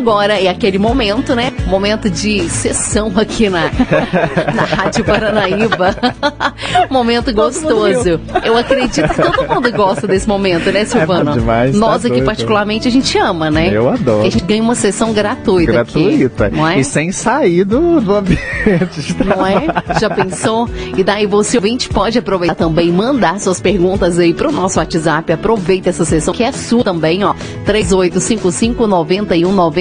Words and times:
agora 0.00 0.40
é 0.40 0.48
aquele 0.48 0.78
momento, 0.78 1.34
né? 1.34 1.52
Momento 1.66 2.08
de 2.08 2.48
sessão 2.48 3.12
aqui 3.16 3.50
na, 3.50 3.70
na 4.54 4.64
Rádio 4.64 5.04
Paranaíba. 5.04 5.94
momento 6.90 7.32
gostoso. 7.34 8.18
Eu 8.42 8.56
acredito 8.56 9.08
que 9.08 9.22
todo 9.22 9.46
mundo 9.46 9.70
gosta 9.72 10.06
desse 10.06 10.26
momento, 10.26 10.72
né, 10.72 10.86
Silvano? 10.86 11.32
É 11.32 11.34
demais, 11.34 11.76
Nós 11.76 12.02
tá 12.02 12.08
aqui, 12.08 12.16
doido. 12.16 12.24
particularmente, 12.24 12.88
a 12.88 12.90
gente 12.90 13.16
ama, 13.18 13.50
né? 13.50 13.68
Eu 13.70 13.88
adoro. 13.90 14.26
A 14.26 14.30
gente 14.30 14.44
ganha 14.44 14.62
uma 14.62 14.74
sessão 14.74 15.12
gratuita, 15.12 15.72
Gratuita. 15.72 16.46
aqui. 16.46 16.56
Não 16.56 16.66
é? 16.66 16.80
E 16.80 16.84
sem 16.84 17.12
sair 17.12 17.64
do, 17.64 18.00
do 18.00 18.14
ambiente 18.14 19.00
de 19.00 19.24
Não 19.24 19.46
é? 19.46 19.66
Já 20.00 20.08
pensou? 20.08 20.68
E 20.96 21.04
daí 21.04 21.26
você 21.26 21.58
ouvinte 21.58 21.90
pode 21.90 22.18
aproveitar 22.18 22.54
também 22.54 22.88
e 22.88 22.92
mandar 22.92 23.38
suas 23.38 23.60
perguntas 23.60 24.18
aí 24.18 24.32
pro 24.32 24.50
nosso 24.50 24.78
WhatsApp. 24.78 25.30
Aproveita 25.30 25.90
essa 25.90 26.06
sessão 26.06 26.32
que 26.32 26.42
é 26.42 26.52
sua 26.52 26.82
também, 26.82 27.22
ó. 27.22 27.34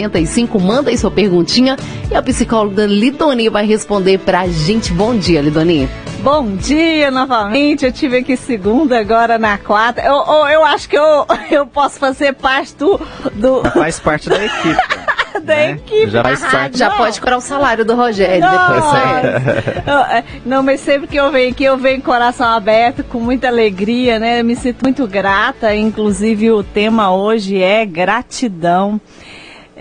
38559195. 0.09 0.59
Manda 0.61 0.89
aí 0.89 0.97
sua 0.97 1.11
perguntinha 1.11 1.75
e 2.11 2.15
a 2.15 2.21
psicóloga 2.21 2.85
Lidoni 2.85 3.49
vai 3.49 3.65
responder 3.65 4.19
pra 4.19 4.47
gente. 4.47 4.91
Bom 4.93 5.15
dia, 5.15 5.41
Lidoni. 5.41 5.89
Bom 6.21 6.55
dia 6.57 7.09
novamente. 7.09 7.85
Eu 7.85 7.91
tive 7.93 8.17
aqui 8.17 8.35
segunda, 8.35 8.99
agora 8.99 9.37
na 9.37 9.57
quarta. 9.57 10.01
Eu, 10.01 10.15
eu, 10.15 10.47
eu 10.47 10.65
acho 10.65 10.89
que 10.89 10.97
eu, 10.97 11.25
eu 11.49 11.65
posso 11.65 11.97
fazer 11.97 12.33
parte 12.33 12.75
do, 12.75 12.99
do 13.35 13.63
Faz 13.71 13.99
parte 13.99 14.29
da 14.29 14.35
equipe. 14.43 14.77
da 15.41 15.55
né? 15.55 15.71
equipe. 15.71 16.09
Já 16.09 16.21
faz 16.23 16.41
parte. 16.43 16.77
Já 16.77 16.91
pode 16.91 17.21
curar 17.21 17.37
o 17.37 17.41
salário 17.41 17.85
do 17.85 17.95
Rogério 17.95 18.41
depois. 18.41 18.93
né? 18.93 19.83
Não, 19.87 20.01
é, 20.03 20.23
não, 20.45 20.61
mas 20.63 20.81
sempre 20.81 21.07
que 21.07 21.15
eu 21.15 21.31
venho 21.31 21.51
aqui, 21.51 21.63
eu 21.63 21.77
venho 21.77 22.01
com 22.01 22.11
o 22.11 22.13
coração 22.13 22.47
aberto, 22.47 23.03
com 23.03 23.19
muita 23.19 23.47
alegria, 23.47 24.19
né? 24.19 24.41
Eu 24.41 24.45
me 24.45 24.55
sinto 24.55 24.83
muito 24.83 25.07
grata. 25.07 25.73
Inclusive, 25.73 26.51
o 26.51 26.63
tema 26.63 27.11
hoje 27.15 27.61
é 27.61 27.85
gratidão. 27.85 28.99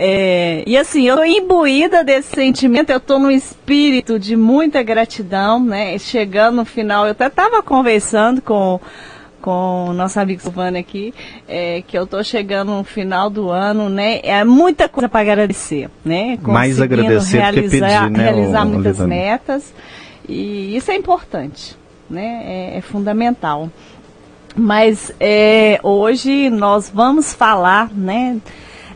É, 0.01 0.63
e 0.65 0.77
assim, 0.77 1.09
eu 1.09 1.17
tô 1.17 1.25
imbuída 1.25 2.05
desse 2.05 2.29
sentimento, 2.29 2.91
eu 2.91 3.01
tô 3.01 3.19
num 3.19 3.33
espírito 3.33 4.17
de 4.17 4.37
muita 4.37 4.81
gratidão, 4.81 5.59
né? 5.59 5.99
Chegando 5.99 6.59
no 6.59 6.65
final, 6.65 7.05
eu 7.05 7.11
até 7.11 7.29
tava 7.29 7.61
conversando 7.65 8.41
com, 8.41 8.79
com 9.43 9.87
o 9.89 9.93
nosso 9.93 10.21
amigo 10.21 10.41
Silvano 10.41 10.79
aqui, 10.79 11.13
é, 11.49 11.83
que 11.85 11.99
eu 11.99 12.07
tô 12.07 12.23
chegando 12.23 12.71
no 12.71 12.85
final 12.85 13.29
do 13.29 13.51
ano, 13.51 13.89
né? 13.89 14.21
É 14.23 14.45
muita 14.45 14.89
coisa 14.89 15.09
para 15.09 15.21
agradecer, 15.21 15.91
né? 16.05 16.39
Mais 16.43 16.81
agradecer 16.81 17.39
do 17.39 17.43
que 17.43 17.61
realizar, 17.61 18.05
pedir, 18.05 18.19
né, 18.19 18.23
realizar 18.31 18.63
ô, 18.63 18.69
muitas 18.69 18.99
Lidane? 18.99 19.11
metas. 19.11 19.75
E 20.29 20.77
isso 20.77 20.93
é 20.93 20.95
importante, 20.95 21.77
né? 22.09 22.43
É, 22.45 22.79
é 22.79 22.81
fundamental. 22.81 23.69
Mas 24.55 25.13
é, 25.19 25.81
hoje 25.83 26.51
nós 26.51 26.89
vamos 26.89 27.33
falar, 27.33 27.91
né, 27.93 28.39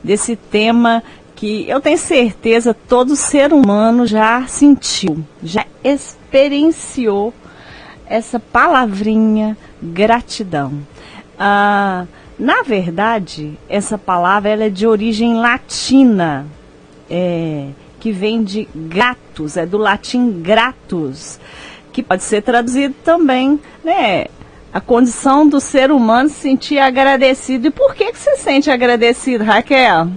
desse 0.02 0.36
tema 0.36 1.02
que 1.34 1.68
eu 1.68 1.80
tenho 1.80 1.98
certeza 1.98 2.72
todo 2.72 3.16
ser 3.16 3.52
humano 3.52 4.06
já 4.06 4.46
sentiu, 4.46 5.24
já 5.42 5.66
experienciou 5.82 7.34
essa 8.06 8.38
palavrinha 8.38 9.56
gratidão. 9.82 10.72
Ah, 11.38 12.06
na 12.38 12.62
verdade, 12.62 13.58
essa 13.68 13.96
palavra 13.96 14.50
ela 14.50 14.64
é 14.64 14.68
de 14.70 14.86
origem 14.86 15.34
latina, 15.34 16.46
é, 17.10 17.68
que 17.98 18.10
vem 18.12 18.42
de 18.42 18.68
gratus, 18.74 19.56
é 19.56 19.66
do 19.66 19.78
latim 19.78 20.42
gratus, 20.42 21.38
que 21.92 22.02
pode 22.02 22.22
ser 22.22 22.42
traduzido 22.42 22.94
também, 23.04 23.60
né? 23.84 24.26
A 24.72 24.80
condição 24.80 25.46
do 25.46 25.60
ser 25.60 25.90
humano 25.90 26.28
se 26.28 26.36
sentir 26.36 26.78
agradecido. 26.78 27.66
E 27.66 27.70
por 27.70 27.94
que, 27.94 28.10
que 28.12 28.18
se 28.18 28.36
sente 28.36 28.70
agradecido, 28.70 29.44
Raquel? 29.44 30.08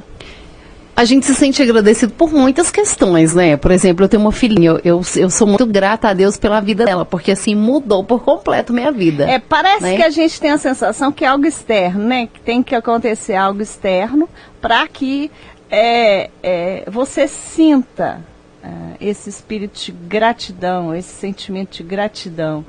A 0.96 1.04
gente 1.04 1.26
se 1.26 1.36
sente 1.36 1.62
agradecido 1.62 2.14
por 2.14 2.32
muitas 2.32 2.72
questões, 2.72 3.36
né? 3.36 3.58
Por 3.58 3.70
exemplo, 3.70 4.06
eu 4.06 4.10
tenho 4.10 4.22
uma 4.22 4.32
filhinha, 4.32 4.70
eu, 4.70 4.80
eu, 4.86 5.02
eu 5.18 5.30
sou 5.30 5.46
muito 5.46 5.66
grata 5.66 6.08
a 6.08 6.14
Deus 6.14 6.38
pela 6.38 6.62
vida 6.62 6.86
dela, 6.86 7.04
porque 7.04 7.34
assim 7.34 7.54
mudou 7.54 8.02
por 8.02 8.24
completo 8.24 8.72
minha 8.72 8.94
vida. 8.94 9.30
É, 9.30 9.38
parece 9.38 9.84
Né? 9.84 9.98
que 9.98 10.04
a 10.04 10.10
gente 10.10 10.40
tem 10.40 10.52
a 10.52 10.58
sensação 10.58 11.12
que 11.12 11.26
é 11.26 11.28
algo 11.28 11.46
externo, 11.46 12.06
né? 12.06 12.30
Que 12.34 12.40
tem 12.40 12.64
que 12.64 12.74
acontecer 12.74 13.36
algo 13.36 13.62
externo 13.62 14.30
para 14.62 14.88
que 14.88 15.30
é, 15.70 16.30
é, 16.42 16.84
você 16.90 17.28
sinta 17.28 18.22
é, 18.64 18.70
esse 19.02 19.30
espírito 19.30 19.78
de 19.78 19.92
gratidão, 19.92 20.96
esse 20.96 21.14
sentimento 21.14 21.76
de 21.76 21.84
gratidão. 21.84 22.64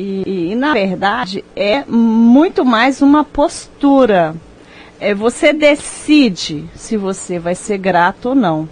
E, 0.00 0.52
e, 0.52 0.54
na 0.54 0.74
verdade 0.74 1.44
é 1.56 1.84
muito 1.84 2.64
mais 2.64 3.02
uma 3.02 3.24
postura. 3.24 4.36
É, 5.00 5.12
você 5.12 5.52
decide 5.52 6.66
se 6.76 6.96
você 6.96 7.40
vai 7.40 7.56
ser 7.56 7.78
grato 7.78 8.28
ou 8.28 8.34
não. 8.36 8.68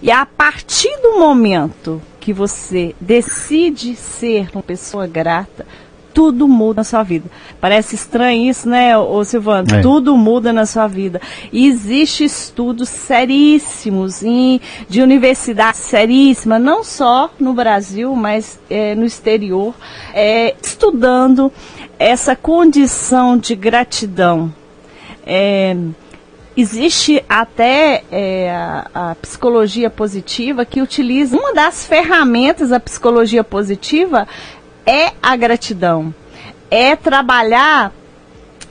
E 0.00 0.10
a 0.10 0.24
partir 0.24 0.96
do 1.02 1.18
momento 1.18 2.00
que 2.18 2.32
você 2.32 2.94
decide 2.98 3.94
ser 3.94 4.48
uma 4.54 4.62
pessoa 4.62 5.06
grata, 5.06 5.66
tudo 6.12 6.48
muda 6.48 6.80
na 6.80 6.84
sua 6.84 7.02
vida. 7.02 7.30
Parece 7.60 7.94
estranho 7.94 8.50
isso, 8.50 8.68
né, 8.68 8.96
ô 8.96 9.24
Silvano? 9.24 9.74
É. 9.74 9.80
Tudo 9.80 10.16
muda 10.16 10.52
na 10.52 10.66
sua 10.66 10.86
vida. 10.86 11.20
E 11.52 11.66
existe 11.66 12.24
estudos 12.24 12.88
seríssimos 12.88 14.22
em, 14.22 14.60
de 14.88 15.02
universidade 15.02 15.78
seríssima, 15.78 16.58
não 16.58 16.84
só 16.84 17.30
no 17.38 17.54
Brasil, 17.54 18.14
mas 18.14 18.60
eh, 18.70 18.94
no 18.94 19.04
exterior, 19.04 19.74
eh, 20.14 20.54
estudando 20.62 21.52
essa 21.98 22.34
condição 22.34 23.38
de 23.38 23.54
gratidão. 23.54 24.52
É, 25.24 25.76
existe 26.56 27.24
até 27.28 28.02
é, 28.10 28.50
a, 28.50 29.10
a 29.10 29.14
psicologia 29.14 29.88
positiva 29.88 30.64
que 30.64 30.82
utiliza 30.82 31.36
uma 31.36 31.54
das 31.54 31.86
ferramentas 31.86 32.70
da 32.70 32.80
psicologia 32.80 33.44
positiva 33.44 34.26
é 34.86 35.12
a 35.22 35.36
gratidão. 35.36 36.14
É 36.70 36.96
trabalhar 36.96 37.92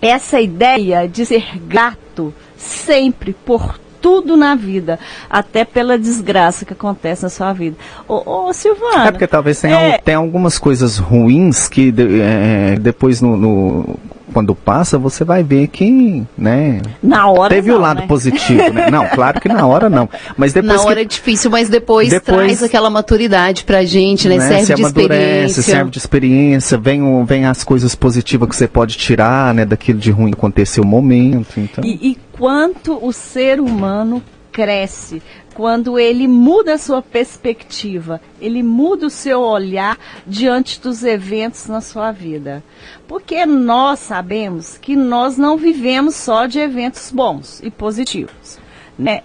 essa 0.01 0.39
ideia 0.41 1.07
de 1.07 1.25
ser 1.25 1.57
grato 1.59 2.33
sempre 2.57 3.33
por 3.45 3.79
tudo 4.01 4.35
na 4.35 4.55
vida, 4.55 4.97
até 5.29 5.63
pela 5.63 5.95
desgraça 5.95 6.66
que 6.66 6.73
acontece 6.73 7.22
na 7.22 7.29
sua 7.29 7.53
vida. 7.53 7.75
Ô, 8.07 8.47
ô 8.47 8.53
Silvana. 8.53 9.07
É 9.07 9.11
porque 9.11 9.27
talvez 9.27 9.61
tenha, 9.61 9.75
é, 9.79 9.97
tem 9.99 10.16
algumas 10.16 10.57
coisas 10.57 10.97
ruins 10.97 11.67
que 11.67 11.91
de- 11.91 12.19
é, 12.19 12.78
depois 12.79 13.22
no, 13.22 13.38
no- 13.38 13.99
quando 14.34 14.56
passa 14.56 14.97
você 14.97 15.24
vai 15.24 15.44
ver 15.44 15.68
que, 15.68 16.24
né? 16.38 16.81
na 17.02 17.28
hora 17.28 17.53
Teve 17.56 17.69
não, 17.69 17.78
o 17.78 17.81
lado 17.81 18.02
né? 18.02 18.08
positivo, 18.08 18.72
né? 18.74 18.90
Não, 18.90 19.08
claro 19.08 19.40
que 19.42 19.47
na 19.50 19.66
hora 19.66 19.90
não. 19.90 20.09
Mas 20.38 20.53
depois 20.53 20.74
Na 20.74 20.80
que 20.80 20.88
hora 20.88 21.02
é 21.02 21.06
difícil, 21.06 21.50
mas 21.52 21.69
depois, 21.69 22.09
Depois- 22.09 22.38
traz 22.38 22.64
aquela 22.64 22.90
maturidade 22.90 23.64
pra 23.64 23.84
gente, 23.84 24.28
né? 24.30 24.38
né, 24.38 24.47
Serve 24.47 24.66
se 24.66 24.75
de 24.75 24.81
amadurece, 24.81 25.12
experiência. 25.14 25.64
serve 25.64 25.91
de 25.91 25.97
experiência, 25.97 26.78
vem, 26.78 27.02
o- 27.03 27.24
vem 27.25 27.46
as 27.46 27.64
coisas 27.64 27.94
positivas 27.96 28.50
que 28.50 28.56
você 28.56 28.68
pode 28.68 28.97
tirar, 28.97 29.53
né, 29.53 29.66
daquilo 29.66 30.00
de 30.00 30.12
ruim 30.12 30.31
que 30.31 30.38
aconteceu 30.38 30.84
o 30.84 30.88
momento, 30.88 31.59
então. 31.59 31.84
E, 31.84 32.12
e 32.12 32.18
quanto 32.31 32.97
o 33.06 33.12
ser 33.12 33.59
humano 33.59 34.22
cresce 34.52 35.22
quando 35.53 36.00
ele 36.00 36.28
muda 36.28 36.73
a 36.73 36.78
sua 36.78 37.01
perspectiva, 37.01 38.22
ele 38.39 38.63
muda 38.63 39.07
o 39.07 39.09
seu 39.09 39.41
olhar 39.41 39.97
diante 40.25 40.79
dos 40.79 41.03
eventos 41.03 41.67
na 41.67 41.81
sua 41.81 42.12
vida. 42.12 42.63
Porque 43.07 43.45
nós 43.45 44.00
sabemos 44.00 44.78
que 44.78 44.95
nós 44.95 45.38
não 45.38 45.57
vivemos 45.57 46.16
só 46.16 46.45
de 46.45 46.59
eventos 46.59 47.11
bons 47.11 47.61
e 47.63 47.69
positivos, 47.69 48.59
né? 48.97 49.22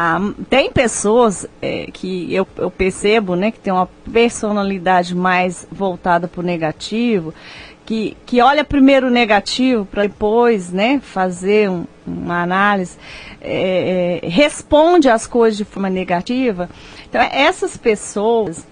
Ah, 0.00 0.20
tem 0.48 0.70
pessoas 0.70 1.44
é, 1.60 1.88
que 1.92 2.32
eu, 2.32 2.46
eu 2.56 2.70
percebo 2.70 3.34
né, 3.34 3.50
que 3.50 3.58
tem 3.58 3.72
uma 3.72 3.88
personalidade 4.12 5.12
mais 5.12 5.66
voltada 5.72 6.28
para 6.28 6.40
o 6.40 6.44
negativo, 6.44 7.34
que, 7.84 8.16
que 8.24 8.40
olha 8.40 8.62
primeiro 8.62 9.08
o 9.08 9.10
negativo 9.10 9.84
para 9.84 10.02
depois 10.02 10.70
né, 10.70 11.00
fazer 11.02 11.68
um- 11.68 11.84
uma 12.08 12.42
análise, 12.42 12.96
é, 13.40 14.20
é, 14.22 14.28
responde 14.28 15.08
às 15.08 15.26
coisas 15.26 15.56
de 15.56 15.64
forma 15.64 15.90
negativa. 15.90 16.68
Então, 17.08 17.20
essas 17.20 17.76
pessoas, 17.76 18.66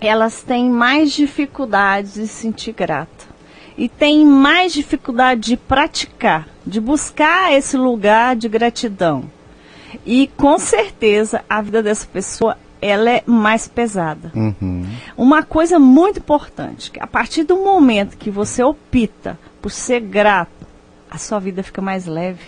elas 0.00 0.42
têm 0.42 0.70
mais 0.70 1.12
dificuldades 1.12 2.14
de 2.14 2.26
se 2.26 2.34
sentir 2.34 2.72
grata. 2.72 3.30
E 3.76 3.88
têm 3.88 4.26
mais 4.26 4.72
dificuldade 4.72 5.40
de 5.40 5.56
praticar, 5.56 6.46
de 6.66 6.80
buscar 6.80 7.52
esse 7.52 7.76
lugar 7.76 8.36
de 8.36 8.48
gratidão. 8.48 9.24
E 10.04 10.28
com 10.36 10.58
certeza 10.58 11.42
a 11.48 11.62
vida 11.62 11.82
dessa 11.82 12.06
pessoa 12.06 12.56
ela 12.80 13.10
é 13.10 13.22
mais 13.26 13.68
pesada. 13.68 14.32
Uhum. 14.34 14.86
Uma 15.16 15.42
coisa 15.42 15.78
muito 15.78 16.18
importante, 16.18 16.90
que 16.90 17.00
a 17.00 17.06
partir 17.06 17.44
do 17.44 17.56
momento 17.56 18.16
que 18.16 18.30
você 18.30 18.62
opta 18.62 19.38
por 19.60 19.70
ser 19.70 20.00
grato, 20.00 20.59
a 21.10 21.18
sua 21.18 21.38
vida 21.38 21.62
fica 21.62 21.82
mais 21.82 22.06
leve. 22.06 22.40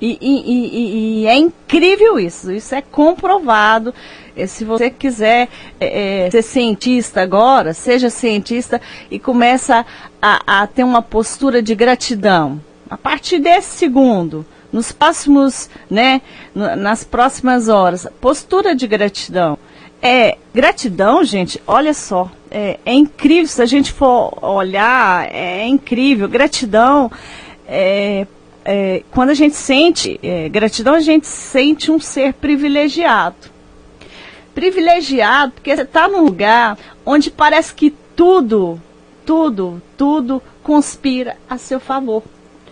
E, 0.00 0.18
e- 0.20 0.52
e- 0.52 1.22
e- 1.22 1.26
é 1.26 1.34
incrível 1.36 2.18
isso, 2.18 2.52
isso 2.52 2.74
é 2.74 2.82
comprovado. 2.82 3.94
Eh, 4.36 4.46
Se 4.46 4.62
você 4.64 4.90
quiser 4.90 5.48
eh, 5.80 6.26
eh, 6.26 6.30
ser 6.30 6.42
cientista 6.42 7.22
agora, 7.22 7.72
seja 7.72 8.10
cientista 8.10 8.80
e 9.10 9.18
começa 9.18 9.86
a, 10.20 10.62
a 10.62 10.66
ter 10.66 10.84
uma 10.84 11.00
postura 11.00 11.62
de 11.62 11.74
gratidão. 11.74 12.60
A 12.90 12.96
partir 12.98 13.38
desse 13.38 13.70
segundo, 13.78 14.44
nos 14.72 14.92
próximos, 14.92 15.70
né, 15.90 16.20
nas 16.54 17.02
próximas 17.02 17.68
horas. 17.68 18.06
Postura 18.20 18.74
de 18.74 18.86
gratidão. 18.86 19.58
É, 20.02 20.36
gratidão, 20.54 21.24
gente, 21.24 21.60
olha 21.66 21.94
só, 21.94 22.30
é, 22.50 22.78
é 22.84 22.92
incrível, 22.92 23.46
se 23.48 23.62
a 23.62 23.66
gente 23.66 23.90
for 23.92 24.36
olhar, 24.44 25.26
é 25.34 25.66
incrível. 25.66 26.28
Gratidão, 26.28 27.10
é, 27.68 28.26
é, 28.64 29.02
quando 29.10 29.30
a 29.30 29.34
gente 29.34 29.54
sente 29.54 30.18
é, 30.22 30.48
gratidão, 30.48 30.94
a 30.94 31.00
gente 31.00 31.26
sente 31.26 31.90
um 31.90 32.00
ser 32.00 32.34
privilegiado. 32.34 33.36
Privilegiado 34.54 35.52
porque 35.52 35.74
você 35.74 35.82
está 35.82 36.08
num 36.08 36.24
lugar 36.24 36.78
onde 37.04 37.30
parece 37.30 37.74
que 37.74 37.94
tudo, 38.14 38.80
tudo, 39.24 39.80
tudo 39.96 40.42
conspira 40.62 41.36
a 41.48 41.58
seu 41.58 41.78
favor. 41.78 42.22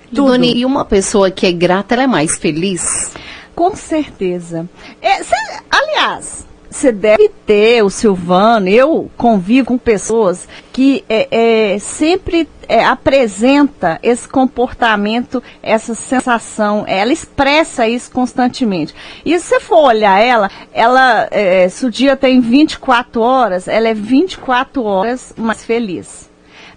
Tudo. 0.09 0.29
Doni, 0.29 0.57
e 0.57 0.65
uma 0.65 0.85
pessoa 0.85 1.31
que 1.31 1.47
é 1.47 1.53
grata, 1.53 1.95
ela 1.95 2.05
é 2.05 2.07
mais 2.07 2.37
feliz? 2.37 3.13
Com 3.55 3.77
certeza. 3.77 4.69
É, 5.01 5.23
cê, 5.23 5.35
aliás, 5.71 6.47
você 6.75 6.91
deve 6.91 7.29
ter, 7.47 7.85
o 7.85 7.89
Silvano, 7.89 8.69
eu 8.69 9.09
convivo 9.17 9.69
com 9.69 9.79
pessoas 9.79 10.49
que 10.73 11.05
é, 11.09 11.75
é, 11.75 11.79
sempre 11.79 12.49
é, 12.69 12.85
apresenta 12.85 13.99
esse 14.03 14.29
comportamento, 14.29 15.41
essa 15.63 15.95
sensação, 15.95 16.85
ela 16.87 17.13
expressa 17.13 17.87
isso 17.87 18.11
constantemente. 18.11 18.93
E 19.25 19.39
se 19.39 19.47
você 19.47 19.61
for 19.61 19.85
olhar 19.85 20.21
ela, 20.21 20.51
ela, 20.73 21.29
é, 21.31 21.69
se 21.69 21.87
o 21.87 21.91
dia 21.91 22.17
tem 22.17 22.41
24 22.41 23.23
horas, 23.23 23.69
ela 23.69 23.89
é 23.89 23.95
24 23.95 24.83
horas 24.83 25.33
mais 25.37 25.65
feliz 25.65 26.24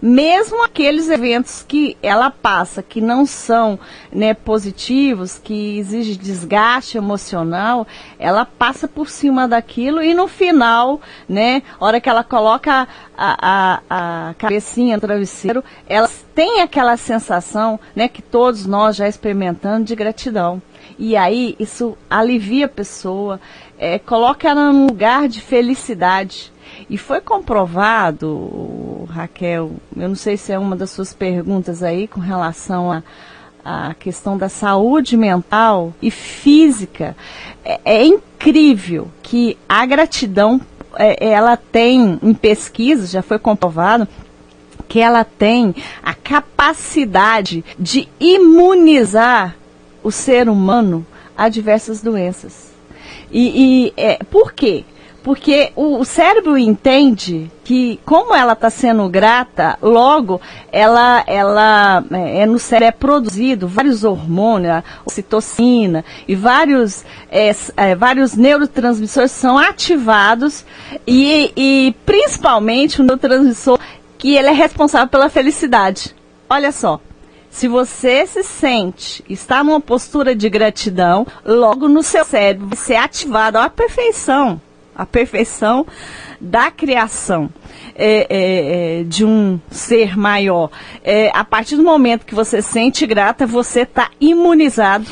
mesmo 0.02 0.64
aqueles 0.64 1.10
eventos 1.10 1.66
que 1.68 1.98
ela 2.02 2.30
passa, 2.30 2.84
que 2.84 3.02
não 3.02 3.26
são 3.26 3.80
né, 4.12 4.34
positivos, 4.34 5.40
que 5.40 5.78
exigem 5.78 6.16
desgaste 6.16 6.98
emocional, 6.98 7.88
ela 8.20 8.46
passa 8.46 8.88
por 8.88 9.10
cima 9.10 9.48
daquilo 9.48 10.02
e 10.02 10.14
no 10.14 10.28
final, 10.28 11.02
né, 11.28 11.64
hora 11.80 12.00
que 12.00 12.10
ela 12.10 12.24
coloca 12.24 12.88
a, 13.18 13.82
a, 13.88 14.30
a 14.30 14.34
cabecinha 14.36 14.96
no 14.96 15.02
travesseiro, 15.02 15.64
ela 15.88 16.10
tem 16.34 16.62
aquela 16.62 16.98
sensação, 16.98 17.80
né, 17.96 18.08
que 18.08 18.22
todos 18.22 18.66
nós 18.66 18.96
já 18.96 19.08
experimentamos 19.08 19.88
de 19.88 19.96
gratidão. 19.96 20.62
E 21.00 21.16
aí 21.16 21.56
isso 21.60 21.98
alivia 22.10 22.66
a 22.66 22.70
pessoa, 22.70 23.40
é, 23.78 24.00
coloca 24.00 24.50
ela 24.50 24.72
num 24.72 24.88
lugar 24.88 25.28
de 25.28 25.42
felicidade. 25.42 26.52
E 26.90 26.98
foi 26.98 27.22
comprovado, 27.22 29.08
Raquel, 29.10 29.72
eu 29.96 30.08
não 30.08 30.16
sei 30.16 30.38
se 30.38 30.52
é 30.52 30.60
uma 30.60 30.76
das 30.76 30.92
suas 30.92 31.14
perguntas 31.14 31.84
aí 31.84 32.08
com 32.08 32.20
relação 32.20 32.92
a 32.92 33.04
a 33.70 33.94
questão 33.96 34.38
da 34.38 34.48
saúde 34.48 35.18
mental 35.18 35.94
e 36.02 36.10
física. 36.10 37.18
É, 37.66 37.82
é 37.84 38.06
incrível 38.06 39.10
que 39.22 39.58
a 39.68 39.86
gratidão, 39.86 40.62
é, 40.96 41.32
ela 41.32 41.58
tem, 41.58 42.18
em 42.24 42.34
pesquisa, 42.34 43.06
já 43.06 43.22
foi 43.22 43.38
comprovado, 43.38 44.08
que 44.88 45.02
ela 45.02 45.26
tem 45.26 45.76
a 46.02 46.14
capacidade 46.14 47.66
de 47.78 48.08
imunizar 48.22 49.58
o 50.02 50.14
ser 50.14 50.48
humano 50.48 51.06
a 51.38 51.50
diversas 51.50 52.02
doenças. 52.02 52.72
E, 53.30 53.90
e 53.90 53.94
é, 53.98 54.24
por 54.24 54.54
quê? 54.54 54.86
Porque 55.28 55.74
o, 55.76 56.06
cérebro 56.06 56.58
entende 56.58 57.52
que, 57.66 58.00
como 58.06 58.34
ela 58.34 58.54
está 58.54 58.70
sendo 58.70 59.10
grata, 59.10 59.78
logo 59.82 60.40
ela, 60.72 61.22
ela 61.28 62.02
é, 62.10 62.44
é, 62.44 62.46
no 62.46 62.58
cérebro 62.58 62.88
é 62.88 62.92
produzido 62.94 63.68
vários 63.68 64.06
hormônios, 64.06 64.82
ocitocina 65.06 66.06
e 66.30 66.34
vários, 66.34 67.04
é, 67.30 67.54
é, 67.76 67.94
vários 67.94 68.36
neurotransmissores 68.38 69.32
são 69.32 69.58
ativados 69.58 70.66
e, 71.06 71.52
e 71.58 71.96
principalmente 72.06 73.02
o 73.02 73.04
neurotransmissor 73.04 73.78
que 74.18 74.34
ele 74.34 74.48
é 74.48 74.54
responsável 74.54 75.10
pela 75.10 75.28
felicidade. 75.28 76.16
Olha 76.50 76.72
só, 76.72 77.02
se 77.50 77.68
você 77.68 78.26
se 78.26 78.44
sente, 78.44 79.26
está 79.28 79.62
numa 79.62 79.82
postura 79.82 80.34
de 80.34 80.50
gratidão, 80.50 81.28
logo 81.44 81.90
no 81.90 82.02
seu 82.02 82.24
cérebro 82.24 82.68
vai 82.68 82.78
ser 82.78 82.96
ativado 82.96 83.58
a 83.58 83.70
perfeição 83.70 84.62
a 84.98 85.06
perfeição 85.06 85.86
da 86.42 86.72
criação 86.72 87.50
é, 87.96 88.28
é, 88.30 89.00
é, 89.00 89.04
de 89.04 89.24
um 89.24 89.60
ser 89.70 90.18
maior. 90.18 90.72
É, 91.04 91.30
a 91.34 91.44
partir 91.44 91.76
do 91.76 91.84
momento 91.84 92.26
que 92.26 92.34
você 92.34 92.62
sente 92.62 93.06
grata, 93.06 93.46
você 93.46 93.82
está 93.82 94.10
imunizado 94.20 95.06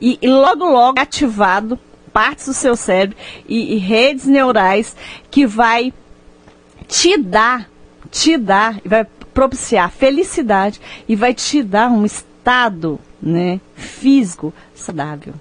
e, 0.00 0.18
e, 0.20 0.28
logo 0.28 0.64
logo 0.64 1.00
ativado 1.00 1.78
partes 2.12 2.46
do 2.46 2.54
seu 2.54 2.74
cérebro 2.74 3.16
e, 3.48 3.74
e 3.74 3.78
redes 3.78 4.26
neurais 4.26 4.96
que 5.30 5.46
vai 5.46 5.92
te 6.88 7.16
dar, 7.16 7.68
te 8.10 8.36
dar, 8.36 8.80
vai 8.84 9.06
propiciar 9.32 9.90
felicidade 9.90 10.80
e 11.08 11.14
vai 11.14 11.32
te 11.32 11.62
dar 11.62 11.88
um 11.88 12.04
estado 12.04 12.98
né, 13.22 13.60
físico 13.76 14.52
saudável. 14.74 15.34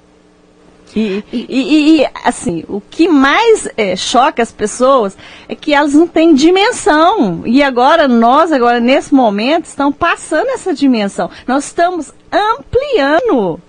E, 0.98 1.24
e, 1.32 2.02
e, 2.02 2.10
assim, 2.24 2.64
o 2.68 2.82
que 2.82 3.08
mais 3.08 3.70
é, 3.78 3.96
choca 3.96 4.42
as 4.42 4.52
pessoas 4.52 5.16
é 5.48 5.54
que 5.54 5.74
elas 5.74 5.94
não 5.94 6.08
têm 6.08 6.34
dimensão. 6.34 7.44
E 7.46 7.62
agora, 7.62 8.08
nós, 8.08 8.52
agora, 8.52 8.80
nesse 8.80 9.14
momento, 9.14 9.66
estamos 9.66 9.96
passando 9.96 10.48
essa 10.48 10.74
dimensão. 10.74 11.30
Nós 11.46 11.66
estamos 11.66 12.12
ampliando. 12.32 13.62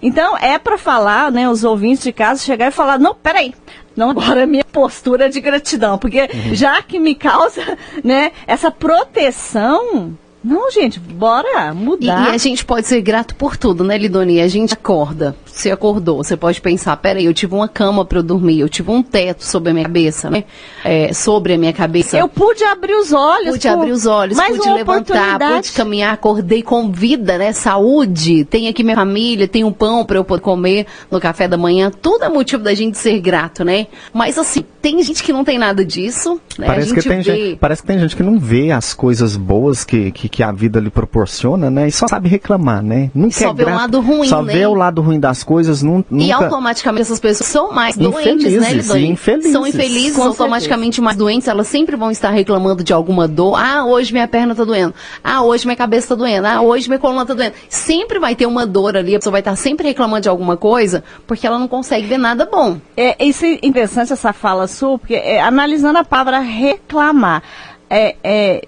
Então, 0.00 0.36
é 0.38 0.58
para 0.58 0.78
falar, 0.78 1.30
né, 1.30 1.48
os 1.48 1.62
ouvintes 1.62 2.04
de 2.04 2.12
casa 2.12 2.42
chegar 2.42 2.68
e 2.68 2.70
falar, 2.70 2.98
não, 2.98 3.14
peraí, 3.14 3.54
não 3.94 4.10
agora 4.10 4.42
é 4.42 4.46
minha 4.46 4.64
postura 4.64 5.28
de 5.28 5.40
gratidão, 5.40 5.98
porque 5.98 6.22
uhum. 6.22 6.54
já 6.54 6.82
que 6.82 6.98
me 6.98 7.14
causa, 7.14 7.76
né, 8.02 8.32
essa 8.46 8.70
proteção, 8.70 10.16
não, 10.46 10.70
gente, 10.70 11.00
bora 11.00 11.74
mudar. 11.74 12.28
E, 12.28 12.30
e, 12.30 12.34
a 12.36 12.38
gente 12.38 12.64
pode 12.64 12.86
ser 12.86 13.00
grato 13.00 13.34
por 13.34 13.56
tudo, 13.56 13.82
né, 13.82 13.98
Lidoni? 13.98 14.40
A 14.40 14.46
gente 14.46 14.74
acorda, 14.74 15.34
você 15.44 15.72
acordou, 15.72 16.18
você 16.18 16.36
pode 16.36 16.60
pensar, 16.60 16.96
peraí, 16.98 17.24
eu 17.24 17.34
tive 17.34 17.52
uma 17.52 17.66
cama 17.66 18.04
para 18.04 18.20
eu 18.20 18.22
dormir, 18.22 18.60
eu 18.60 18.68
tive 18.68 18.88
um 18.92 19.02
teto 19.02 19.44
sobre 19.44 19.70
a 19.70 19.74
minha 19.74 19.84
cabeça, 19.86 20.30
né? 20.30 20.44
É, 20.84 21.12
sobre 21.12 21.54
a 21.54 21.58
minha 21.58 21.72
cabeça. 21.72 22.16
Eu 22.16 22.28
pude 22.28 22.62
abrir 22.62 22.94
os 22.94 23.12
olhos. 23.12 23.50
Pude 23.50 23.66
abrir 23.66 23.90
os 23.90 24.06
olhos, 24.06 24.38
pude 24.40 24.70
levantar, 24.70 25.36
pude 25.40 25.72
caminhar, 25.72 26.14
acordei 26.14 26.62
com 26.62 26.92
vida, 26.92 27.36
né? 27.38 27.52
Saúde, 27.52 28.44
tem 28.44 28.68
aqui 28.68 28.84
minha 28.84 28.94
família, 28.94 29.48
tem 29.48 29.64
um 29.64 29.72
pão 29.72 30.04
para 30.04 30.16
eu 30.16 30.22
poder 30.24 30.42
comer 30.42 30.86
no 31.10 31.20
café 31.20 31.48
da 31.48 31.56
manhã. 31.56 31.90
Tudo 31.90 32.24
é 32.24 32.28
motivo 32.28 32.62
da 32.62 32.72
gente 32.72 32.96
ser 32.98 33.18
grato, 33.18 33.64
né? 33.64 33.88
Mas 34.12 34.38
assim, 34.38 34.64
tem 34.80 35.02
gente 35.02 35.24
que 35.24 35.32
não 35.32 35.42
tem 35.42 35.58
nada 35.58 35.84
disso, 35.84 36.40
né? 36.56 36.68
Parece, 36.68 36.94
que 36.94 37.02
tem, 37.02 37.16
vê... 37.16 37.22
gente, 37.22 37.56
parece 37.56 37.82
que 37.82 37.88
tem 37.88 37.98
gente 37.98 38.14
que 38.14 38.22
não 38.22 38.38
vê 38.38 38.70
as 38.70 38.94
coisas 38.94 39.36
boas 39.36 39.82
que, 39.84 40.12
que 40.12 40.35
que 40.36 40.42
a 40.42 40.52
vida 40.52 40.78
lhe 40.78 40.90
proporciona, 40.90 41.70
né? 41.70 41.88
E 41.88 41.90
só 41.90 42.06
sabe 42.06 42.28
reclamar, 42.28 42.82
né? 42.82 43.10
Nunca 43.14 43.38
só 43.38 43.48
é 43.48 43.54
vê 43.54 43.64
grato, 43.64 43.74
o 43.74 43.80
lado 43.80 44.00
ruim, 44.02 44.28
Só 44.28 44.42
né? 44.42 44.52
vê 44.52 44.66
o 44.66 44.74
lado 44.74 45.00
ruim 45.00 45.18
das 45.18 45.42
coisas, 45.42 45.82
nunca... 45.82 46.08
E 46.14 46.30
automaticamente 46.30 47.00
essas 47.00 47.18
pessoas 47.18 47.48
são 47.48 47.72
mais 47.72 47.96
doentes, 47.96 48.52
né, 48.52 48.74
Lidoni? 48.74 49.08
Infelizes. 49.12 49.50
São 49.50 49.66
infelizes, 49.66 50.18
automaticamente 50.18 51.00
mais 51.00 51.16
doentes, 51.16 51.48
elas 51.48 51.66
sempre 51.68 51.96
vão 51.96 52.10
estar 52.10 52.28
reclamando 52.28 52.84
de 52.84 52.92
alguma 52.92 53.26
dor. 53.26 53.58
Ah, 53.58 53.86
hoje 53.86 54.12
minha 54.12 54.28
perna 54.28 54.54
tá 54.54 54.62
doendo. 54.62 54.92
Ah, 55.24 55.40
hoje 55.40 55.64
minha 55.64 55.74
cabeça 55.74 56.08
tá 56.08 56.14
doendo. 56.14 56.46
Ah, 56.46 56.60
hoje 56.60 56.86
minha 56.86 56.98
coluna 56.98 57.24
tá 57.24 57.32
doendo. 57.32 57.54
Sempre 57.70 58.18
vai 58.18 58.36
ter 58.36 58.44
uma 58.44 58.66
dor 58.66 58.94
ali, 58.94 59.14
a 59.14 59.18
pessoa 59.18 59.32
vai 59.32 59.40
estar 59.40 59.56
sempre 59.56 59.88
reclamando 59.88 60.20
de 60.20 60.28
alguma 60.28 60.58
coisa, 60.58 61.02
porque 61.26 61.46
ela 61.46 61.58
não 61.58 61.66
consegue 61.66 62.06
ver 62.06 62.18
nada 62.18 62.44
bom. 62.44 62.76
É, 62.94 63.24
isso 63.24 63.46
é 63.46 63.58
interessante 63.62 64.12
essa 64.12 64.34
fala 64.34 64.66
sua, 64.66 64.98
porque 64.98 65.14
é, 65.14 65.40
analisando 65.40 65.96
a 65.96 66.04
palavra 66.04 66.40
reclamar, 66.40 67.42
é, 67.88 68.16
é 68.22 68.62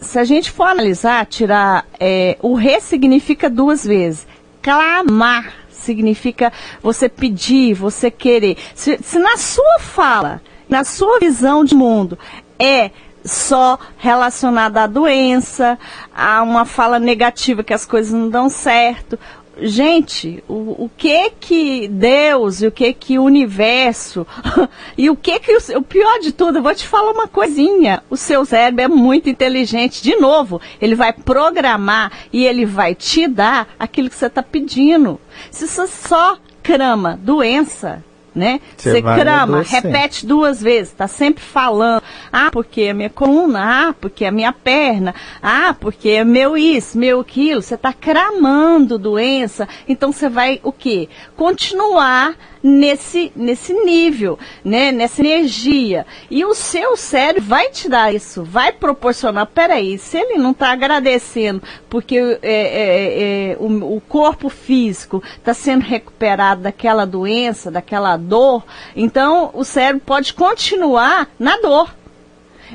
se 0.00 0.18
a 0.18 0.24
gente 0.24 0.50
for 0.50 0.64
analisar, 0.64 1.26
tirar 1.26 1.86
é, 1.98 2.36
o 2.40 2.54
re 2.54 2.80
significa 2.80 3.50
duas 3.50 3.84
vezes. 3.84 4.26
Clamar 4.62 5.52
significa 5.70 6.52
você 6.82 7.08
pedir, 7.08 7.74
você 7.74 8.10
querer. 8.10 8.56
Se, 8.74 8.98
se 9.02 9.18
na 9.18 9.36
sua 9.36 9.78
fala, 9.78 10.42
na 10.68 10.84
sua 10.84 11.18
visão 11.18 11.64
de 11.64 11.74
mundo, 11.74 12.18
é 12.58 12.90
só 13.24 13.78
relacionada 13.98 14.82
à 14.82 14.86
doença, 14.86 15.78
a 16.14 16.42
uma 16.42 16.64
fala 16.64 16.98
negativa 16.98 17.62
que 17.62 17.74
as 17.74 17.84
coisas 17.84 18.12
não 18.12 18.28
dão 18.28 18.48
certo, 18.48 19.18
gente, 19.62 20.42
o, 20.48 20.84
o 20.84 20.90
que 20.96 21.30
que 21.30 21.88
Deus 21.88 22.62
e 22.62 22.66
o 22.66 22.72
que 22.72 22.92
que 22.92 23.18
o 23.18 23.24
universo 23.24 24.26
e 24.96 25.10
o 25.10 25.16
que 25.16 25.38
que 25.38 25.56
o, 25.56 25.78
o, 25.78 25.82
pior 25.82 26.18
de 26.20 26.32
tudo, 26.32 26.58
eu 26.58 26.62
vou 26.62 26.74
te 26.74 26.86
falar 26.86 27.10
uma 27.10 27.28
coisinha, 27.28 28.02
o 28.08 28.16
seu 28.16 28.44
cérebro 28.44 28.84
é 28.84 28.88
muito 28.88 29.28
inteligente, 29.28 30.02
de 30.02 30.16
novo, 30.16 30.60
ele 30.80 30.94
vai 30.94 31.12
programar 31.12 32.12
e 32.32 32.44
ele 32.44 32.64
vai 32.64 32.94
te 32.94 33.26
dar 33.26 33.68
aquilo 33.78 34.08
que 34.08 34.16
você 34.16 34.26
está 34.26 34.42
pedindo. 34.42 35.20
Se 35.50 35.66
você 35.66 35.86
só 35.86 36.38
crama 36.62 37.18
doença, 37.22 38.04
né? 38.34 38.60
Você 38.76 39.02
crama, 39.02 39.62
repete 39.62 40.26
duas 40.26 40.60
vezes, 40.62 40.92
tá 40.92 41.08
sempre 41.08 41.42
falando. 41.42 42.02
Ah, 42.32 42.50
porque 42.52 42.82
é 42.82 42.92
minha 42.92 43.10
coluna, 43.10 43.88
ah, 43.88 43.94
porque 43.98 44.24
é 44.24 44.30
minha 44.30 44.52
perna, 44.52 45.14
ah, 45.42 45.74
porque 45.78 46.10
é 46.10 46.24
meu 46.24 46.56
isso, 46.56 46.98
meu 46.98 47.20
aquilo. 47.20 47.62
Você 47.62 47.76
tá 47.76 47.92
cramando 47.92 48.98
doença, 48.98 49.68
então 49.88 50.12
você 50.12 50.28
vai 50.28 50.60
o 50.62 50.72
quê? 50.72 51.08
Continuar 51.36 52.34
nesse 52.62 53.32
nesse 53.34 53.72
nível, 53.72 54.38
né? 54.64 54.92
Nessa 54.92 55.20
energia. 55.22 56.06
E 56.30 56.44
o 56.44 56.54
seu 56.54 56.96
cérebro 56.96 57.48
vai 57.48 57.70
te 57.70 57.88
dar 57.88 58.14
isso, 58.14 58.44
vai 58.44 58.72
proporcionar. 58.72 59.46
Peraí, 59.46 59.98
se 59.98 60.18
ele 60.18 60.38
não 60.38 60.50
está 60.50 60.70
agradecendo 60.70 61.62
porque 61.88 62.16
é, 62.16 62.38
é, 62.42 63.52
é, 63.52 63.56
o, 63.58 63.96
o 63.96 64.00
corpo 64.00 64.48
físico 64.48 65.22
está 65.36 65.54
sendo 65.54 65.82
recuperado 65.82 66.62
daquela 66.62 67.04
doença, 67.04 67.70
daquela 67.70 68.16
dor, 68.20 68.62
então 68.94 69.50
o 69.54 69.64
cérebro 69.64 70.02
pode 70.06 70.34
continuar 70.34 71.28
na 71.38 71.56
dor. 71.58 71.92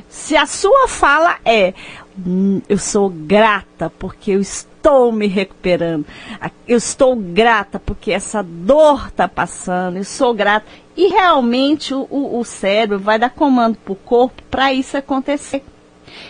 Se 0.10 0.36
a 0.36 0.46
sua 0.46 0.88
fala 0.90 1.38
é 1.46 1.74
"Hum, 2.26 2.62
eu 2.68 2.78
sou 2.78 3.10
grata 3.10 3.90
porque 3.98 4.32
eu 4.32 4.42
estou 4.42 5.12
me 5.12 5.28
recuperando, 5.28 6.06
eu 6.68 6.78
estou 6.78 7.16
grata 7.16 7.80
porque 7.80 8.12
essa 8.12 8.44
dor 8.44 9.08
está 9.08 9.28
passando, 9.28 9.98
eu 9.98 10.04
sou 10.04 10.34
grata. 10.34 10.66
E 10.98 11.08
realmente 11.08 11.94
o, 11.94 12.08
o- 12.10 12.40
o 12.40 12.44
cérebro 12.46 13.00
vai 13.00 13.18
dar 13.20 13.30
comando 13.30 13.78
para 13.78 13.94
o 13.94 13.96
corpo 13.98 14.42
para 14.52 14.74
isso 14.74 14.98
acontecer. 14.98 15.64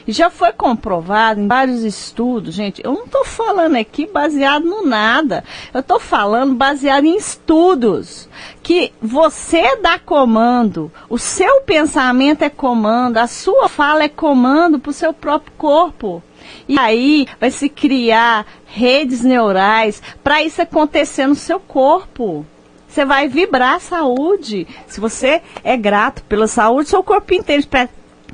E 0.08 0.12
já 0.12 0.30
foi 0.30 0.51
comprovado 0.51 1.39
em 1.39 1.48
vários 1.48 1.84
estudos, 1.84 2.54
gente. 2.54 2.82
Eu 2.84 2.94
não 2.94 3.06
estou 3.06 3.25
falando 3.25 3.75
aqui 3.75 4.08
baseado 4.08 4.63
no 4.63 4.86
nada. 4.86 5.44
Eu 5.74 5.80
estou 5.80 6.00
falando 6.00 6.54
baseado 6.54 7.06
em 7.06 7.18
estudos. 7.18 8.30
Que 8.62 8.92
você 9.01 9.77
dá 9.77 9.98
comando, 9.98 10.92
o 11.10 11.18
seu 11.18 11.62
pensamento 11.62 12.44
é 12.44 12.50
comando, 12.50 13.18
a 13.18 13.27
sua 13.27 13.70
fala 13.70 14.04
é 14.04 14.10
comando 14.10 14.80
para 14.80 14.89
o 14.89 14.94
seu 14.94 15.13
próprio 15.13 15.54
corpo. 15.58 16.24
E 16.68 16.77
aí 16.77 17.27
vai 17.39 17.51
se 17.51 17.70
criar 17.70 18.46
redes 18.65 19.24
neurais 19.24 20.01
para 20.24 20.44
isso 20.44 20.62
acontecer 20.62 21.27
no 21.27 21.36
seu 21.36 21.60
corpo. 21.60 22.46
Você 22.88 23.04
vai 23.04 23.27
vibrar 23.27 23.82
saúde. 23.82 24.65
Se 24.88 25.01
você 25.01 25.42
é 25.63 25.75
grato 25.75 26.24
pela 26.24 26.48
saúde, 26.48 26.89
seu 26.89 27.04
corpo 27.04 27.34
entende. 27.34 27.68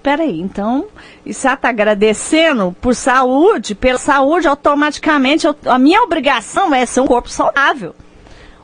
Pe- 0.02 0.10
Peraí, 0.10 0.40
então, 0.42 0.86
e 1.26 1.34
você 1.34 1.48
está 1.48 1.70
agradecendo 1.70 2.76
por 2.82 2.96
saúde, 2.96 3.76
pela 3.76 3.98
saúde, 4.00 4.48
automaticamente, 4.48 5.46
eu- 5.48 5.56
a 5.66 5.78
minha 5.78 6.02
obrigação 6.04 6.74
é 6.74 6.86
ser 6.86 7.02
um 7.02 7.08
corpo 7.08 7.30
saudável. 7.30 7.96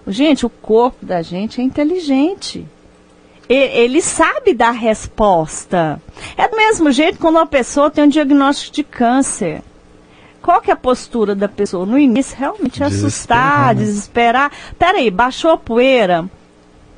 Gente, 0.08 0.46
o 0.46 0.50
corpo 0.50 1.06
da 1.06 1.22
gente 1.22 1.60
é 1.62 1.64
inteligente. 1.64 2.66
Ele 3.50 4.02
sabe 4.02 4.54
dar 4.54 4.72
resposta. 4.72 6.02
É 6.36 6.48
do 6.48 6.58
mesmo 6.58 6.92
jeito 6.92 7.18
quando 7.20 7.36
uma 7.38 7.46
pessoa 7.46 7.90
tem 7.90 8.04
um 8.04 8.08
diagnóstico 8.10 8.76
de 8.76 8.84
câncer. 8.84 9.62
Qual 10.42 10.60
que 10.62 10.70
é 10.70 10.74
a 10.74 10.78
postura 10.78 11.34
da 11.36 11.48
pessoa? 11.48 11.86
No 11.86 11.98
início, 11.98 12.38
realmente 12.38 12.82
é 12.84 12.86
assustar, 12.86 13.04
Desesperar, 13.04 13.68
né? 13.68 13.74
desesperar. 13.76 14.52
Peraí, 14.78 15.10
baixou 15.12 15.52
a 15.52 15.58
poeira. 15.58 16.26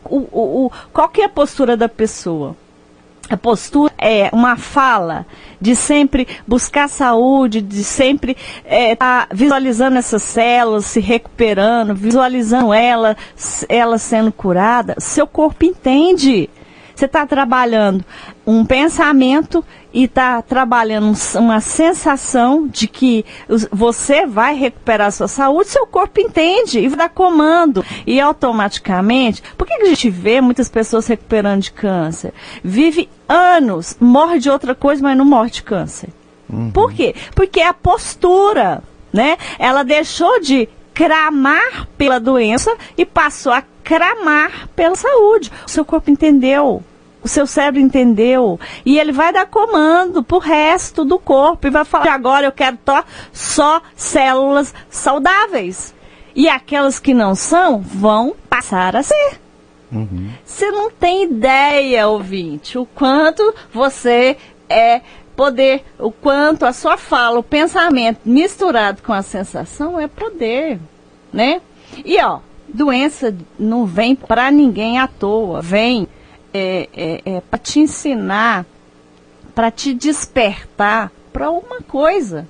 O, 0.05 0.17
o, 0.31 0.65
o- 0.65 0.71
qual 0.93 1.09
que 1.09 1.21
é 1.21 1.25
a 1.25 1.29
postura 1.29 1.75
da 1.77 1.89
pessoa? 1.89 2.55
A 3.29 3.37
postura 3.37 3.93
é 3.97 4.29
uma 4.33 4.57
fala 4.57 5.25
de 5.61 5.75
sempre 5.75 6.27
buscar 6.47 6.89
saúde, 6.89 7.61
de 7.61 7.83
sempre 7.83 8.35
estar 8.65 9.27
visualizando 9.31 9.97
essas 9.97 10.23
células 10.23 10.85
se 10.85 10.99
recuperando, 10.99 11.93
visualizando 11.93 12.73
ela, 12.73 13.15
ela 13.67 13.99
sendo 13.99 14.31
curada. 14.31 14.95
Seu 14.97 15.27
corpo 15.27 15.63
entende. 15.63 16.49
Você 16.95 17.05
está 17.05 17.25
trabalhando 17.25 18.03
um 18.45 18.65
pensamento 18.65 19.63
e 19.93 20.03
está 20.03 20.41
trabalhando 20.41 21.07
um- 21.07 21.39
uma 21.39 21.59
sensação 21.61 22.67
de 22.67 22.87
que 22.87 23.25
você 23.71 24.25
vai 24.25 24.55
recuperar 24.55 25.07
a 25.07 25.11
sua 25.11 25.27
saúde, 25.27 25.69
seu 25.69 25.85
corpo 25.87 26.19
entende 26.19 26.79
e 26.79 26.87
vai 26.87 26.97
dar 26.97 27.09
comando. 27.09 27.83
E 28.05 28.19
automaticamente, 28.19 29.41
por 29.57 29.65
que, 29.67 29.73
a 29.73 29.85
gente 29.85 30.09
vê 30.09 30.41
muitas 30.41 30.69
pessoas 30.69 31.07
recuperando 31.07 31.61
de 31.61 31.71
câncer? 31.71 32.33
Vive 32.63 33.09
anos, 33.27 33.97
morre 33.99 34.39
de 34.39 34.49
outra 34.49 34.75
coisa, 34.75 35.01
mas 35.01 35.17
não 35.17 35.25
morre 35.25 35.49
de 35.49 35.63
câncer. 35.63 36.09
Por 36.73 36.91
quê? 36.93 37.13
Porque 37.35 37.59
é 37.59 37.67
a 37.67 37.73
postura, 37.73 38.81
né? 39.13 39.37
Ela 39.59 39.83
deixou 39.83 40.39
de 40.39 40.67
cramar 40.93 41.87
pela 41.97 42.19
doença 42.19 42.75
e 42.97 43.05
passou 43.05 43.53
a 43.53 43.63
cramar 43.83 44.67
pela 44.75 44.95
saúde. 44.95 45.51
O 45.65 45.69
seu 45.69 45.85
corpo 45.85 46.09
entendeu. 46.11 46.83
O 47.21 47.27
seu 47.27 47.45
cérebro 47.45 47.81
entendeu. 47.81 48.59
E 48.85 48.97
ele 48.97 49.11
vai 49.11 49.33
dar 49.33 49.45
comando 49.45 50.23
pro 50.23 50.37
resto 50.37 51.03
do 51.03 51.19
corpo 51.19 51.67
e 51.67 51.69
vai 51.69 51.83
falar: 51.83 52.03
"Que 52.03 52.09
agora 52.09 52.47
eu 52.47 52.51
quero 52.51 52.77
só 53.33 53.81
células 53.95 54.73
saudáveis. 54.89 55.93
E 56.35 56.47
aquelas 56.47 56.99
que 56.99 57.13
não 57.13 57.35
são 57.35 57.81
vão 57.81 58.35
passar 58.49 58.95
a 58.95 59.03
ser. 59.03 59.39
Você 60.45 60.69
não 60.69 60.91
tem 60.91 61.23
ideia, 61.23 62.07
ouvinte, 62.07 62.77
o 62.77 62.85
quanto 62.85 63.53
você 63.73 64.37
é 64.69 65.01
poder, 65.35 65.83
o 65.97 66.11
quanto 66.11 66.65
a 66.65 66.73
sua 66.73 66.95
fala, 66.95 67.39
o 67.39 67.43
pensamento 67.43 68.19
misturado 68.23 69.01
com 69.01 69.11
a 69.11 69.23
sensação 69.23 69.99
é 69.99 70.07
poder, 70.07 70.79
né? 71.33 71.61
E 72.05 72.21
ó, 72.21 72.39
doença 72.67 73.35
não 73.57 73.85
vem 73.85 74.15
para 74.15 74.51
ninguém 74.51 74.99
à 74.99 75.07
toa, 75.07 75.61
vem 75.61 76.07
é, 76.53 76.89
é, 76.95 77.21
é, 77.25 77.41
para 77.41 77.59
te 77.59 77.79
ensinar, 77.79 78.65
para 79.53 79.71
te 79.71 79.93
despertar 79.93 81.11
para 81.31 81.49
uma 81.49 81.81
coisa. 81.81 82.47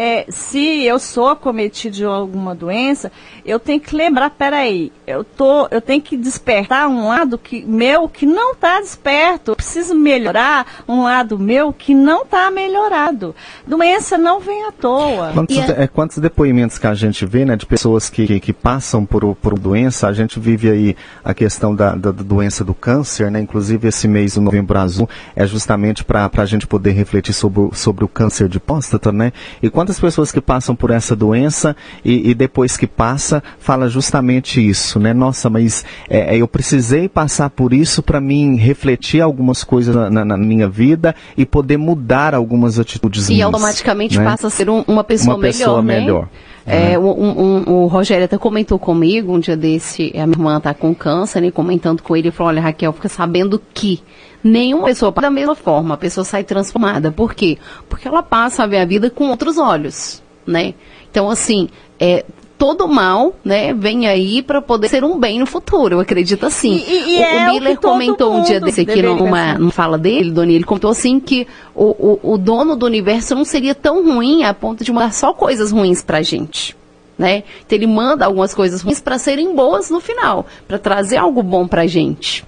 É, 0.00 0.26
se 0.28 0.84
eu 0.84 0.96
sou 1.00 1.26
acometido 1.26 1.96
de 1.96 2.04
alguma 2.04 2.54
doença, 2.54 3.10
eu 3.44 3.58
tenho 3.58 3.80
que 3.80 3.96
lembrar, 3.96 4.30
peraí, 4.30 4.92
eu, 5.04 5.24
tô, 5.24 5.66
eu 5.72 5.80
tenho 5.80 6.00
que 6.00 6.16
despertar 6.16 6.86
um 6.86 7.08
lado 7.08 7.36
que, 7.36 7.64
meu 7.64 8.08
que 8.08 8.24
não 8.24 8.52
está 8.52 8.78
desperto. 8.80 9.50
Eu 9.50 9.56
preciso 9.56 9.96
melhorar 9.96 10.84
um 10.86 11.02
lado 11.02 11.36
meu 11.36 11.72
que 11.72 11.94
não 11.94 12.22
está 12.22 12.48
melhorado. 12.48 13.34
Doença 13.66 14.16
não 14.16 14.38
vem 14.38 14.66
à 14.66 14.70
toa. 14.70 15.32
Quantos, 15.34 15.56
é, 15.58 15.86
quantos 15.88 16.18
depoimentos 16.18 16.78
que 16.78 16.86
a 16.86 16.94
gente 16.94 17.26
vê, 17.26 17.44
né, 17.44 17.56
de 17.56 17.66
pessoas 17.66 18.08
que, 18.08 18.24
que, 18.24 18.38
que 18.38 18.52
passam 18.52 19.04
por, 19.04 19.34
por 19.34 19.58
doença, 19.58 20.06
a 20.06 20.12
gente 20.12 20.38
vive 20.38 20.70
aí 20.70 20.96
a 21.24 21.34
questão 21.34 21.74
da, 21.74 21.96
da, 21.96 22.12
da 22.12 22.22
doença 22.22 22.62
do 22.64 22.72
câncer, 22.72 23.32
né, 23.32 23.40
inclusive 23.40 23.88
esse 23.88 24.06
mês, 24.06 24.36
o 24.36 24.40
Novembro 24.40 24.78
Azul, 24.78 25.08
é 25.34 25.44
justamente 25.44 26.04
para 26.04 26.30
a 26.32 26.44
gente 26.46 26.68
poder 26.68 26.92
refletir 26.92 27.32
sobre, 27.32 27.62
o- 27.62 27.70
sobre 27.74 28.04
o 28.04 28.08
câncer 28.08 28.48
de 28.48 28.60
próstata, 28.60 29.10
né, 29.10 29.32
e 29.60 29.68
quantas 29.88 30.00
pessoas 30.00 30.30
que 30.30 30.40
passam 30.40 30.76
por 30.76 30.90
essa 30.90 31.16
doença 31.16 31.74
e, 32.04 32.30
e 32.30 32.34
depois 32.34 32.76
que 32.76 32.86
passa, 32.86 33.42
fala 33.58 33.88
justamente 33.88 34.60
isso, 34.66 35.00
né, 35.00 35.14
nossa, 35.14 35.48
mas 35.48 35.82
é, 36.10 36.36
eu 36.36 36.46
precisei 36.46 37.08
passar 37.08 37.48
por 37.48 37.72
isso 37.72 38.02
para 38.02 38.20
mim 38.20 38.56
refletir 38.56 39.22
algumas 39.22 39.64
coisas 39.64 39.94
na, 39.94 40.24
na- 40.24 40.36
minha 40.36 40.68
vida 40.68 41.14
e 41.36 41.44
poder 41.46 41.76
mudar 41.78 42.34
algumas 42.34 42.78
atitudes 42.78 43.28
E 43.28 43.32
minhas, 43.34 43.46
automaticamente 43.46 44.18
né? 44.18 44.24
passa 44.24 44.46
a 44.48 44.50
ser 44.50 44.68
um- 44.68 44.84
uma 44.86 45.02
pessoa 45.02 45.34
Uma 45.36 45.42
pessoa 45.42 45.82
melhor, 45.82 45.84
né? 45.84 46.00
melhor. 46.00 46.28
É, 46.66 46.98
um- 46.98 47.10
um- 47.10 47.40
um- 47.66 47.72
o 47.84 47.86
Rogério 47.86 48.26
até 48.26 48.36
comentou 48.36 48.78
comigo 48.78 49.34
um 49.34 49.40
dia 49.40 49.56
desse, 49.56 50.10
a 50.14 50.26
minha 50.26 50.36
irmã 50.36 50.60
tá 50.60 50.74
com 50.74 50.94
câncer, 50.94 51.40
né? 51.40 51.50
Comentando 51.50 52.02
com 52.02 52.14
ele, 52.14 52.28
ele 52.28 52.30
falou, 52.36 52.52
olha, 52.52 52.60
Raquel, 52.60 52.92
fica 52.92 53.08
sabendo 53.08 53.60
que 53.72 54.00
nenhuma 54.42 54.84
pessoa, 54.86 55.12
da 55.12 55.30
mesma 55.30 55.54
forma, 55.54 55.94
a 55.94 55.98
pessoa 55.98 56.24
sai 56.24 56.44
transformada. 56.44 57.10
Por 57.10 57.34
quê? 57.34 57.58
Porque 57.88 58.06
ela 58.08 58.22
passa 58.22 58.64
a 58.64 58.66
ver 58.66 58.78
a 58.78 58.84
vida 58.84 59.10
com 59.10 59.28
outros 59.30 59.58
olhos, 59.58 60.22
né? 60.46 60.74
Então, 61.10 61.28
assim, 61.30 61.68
é, 61.98 62.24
todo 62.56 62.88
mal, 62.88 63.34
né, 63.44 63.72
vem 63.72 64.06
aí 64.08 64.42
para 64.42 64.60
poder 64.60 64.88
ser 64.88 65.04
um 65.04 65.18
bem 65.18 65.38
no 65.38 65.46
futuro, 65.46 65.94
eu 65.96 66.00
acredito 66.00 66.44
assim. 66.44 66.74
E- 66.88 67.16
e- 67.16 67.18
o, 67.18 67.22
é 67.22 67.46
o 67.46 67.50
o 67.50 67.52
Miller 67.54 67.78
todo 67.78 67.92
comentou 67.92 68.34
um 68.34 68.42
dia 68.42 68.60
desse 68.60 68.80
aqui 68.80 69.00
numa, 69.24 69.54
numa 69.54 69.70
fala 69.70 69.96
dele, 69.96 70.30
Doni, 70.32 70.54
ele 70.54 70.64
contou 70.64 70.90
assim 70.90 71.20
que 71.20 71.46
o, 71.74 72.18
o, 72.22 72.32
o 72.34 72.38
dono 72.38 72.74
do 72.76 72.84
universo 72.84 73.34
não 73.34 73.44
seria 73.44 73.74
tão 73.74 74.04
ruim 74.04 74.42
a 74.44 74.52
ponto 74.52 74.82
de 74.84 74.92
mandar 74.92 75.12
só 75.12 75.32
coisas 75.32 75.70
ruins 75.70 76.02
pra 76.02 76.20
gente. 76.22 76.76
Né? 77.16 77.42
Então 77.66 77.76
ele 77.76 77.86
manda 77.88 78.24
algumas 78.26 78.54
coisas 78.54 78.80
ruins 78.80 79.00
para 79.00 79.18
serem 79.18 79.52
boas 79.52 79.90
no 79.90 79.98
final, 79.98 80.46
para 80.68 80.78
trazer 80.78 81.16
algo 81.16 81.42
bom 81.42 81.66
pra 81.66 81.84
gente. 81.84 82.44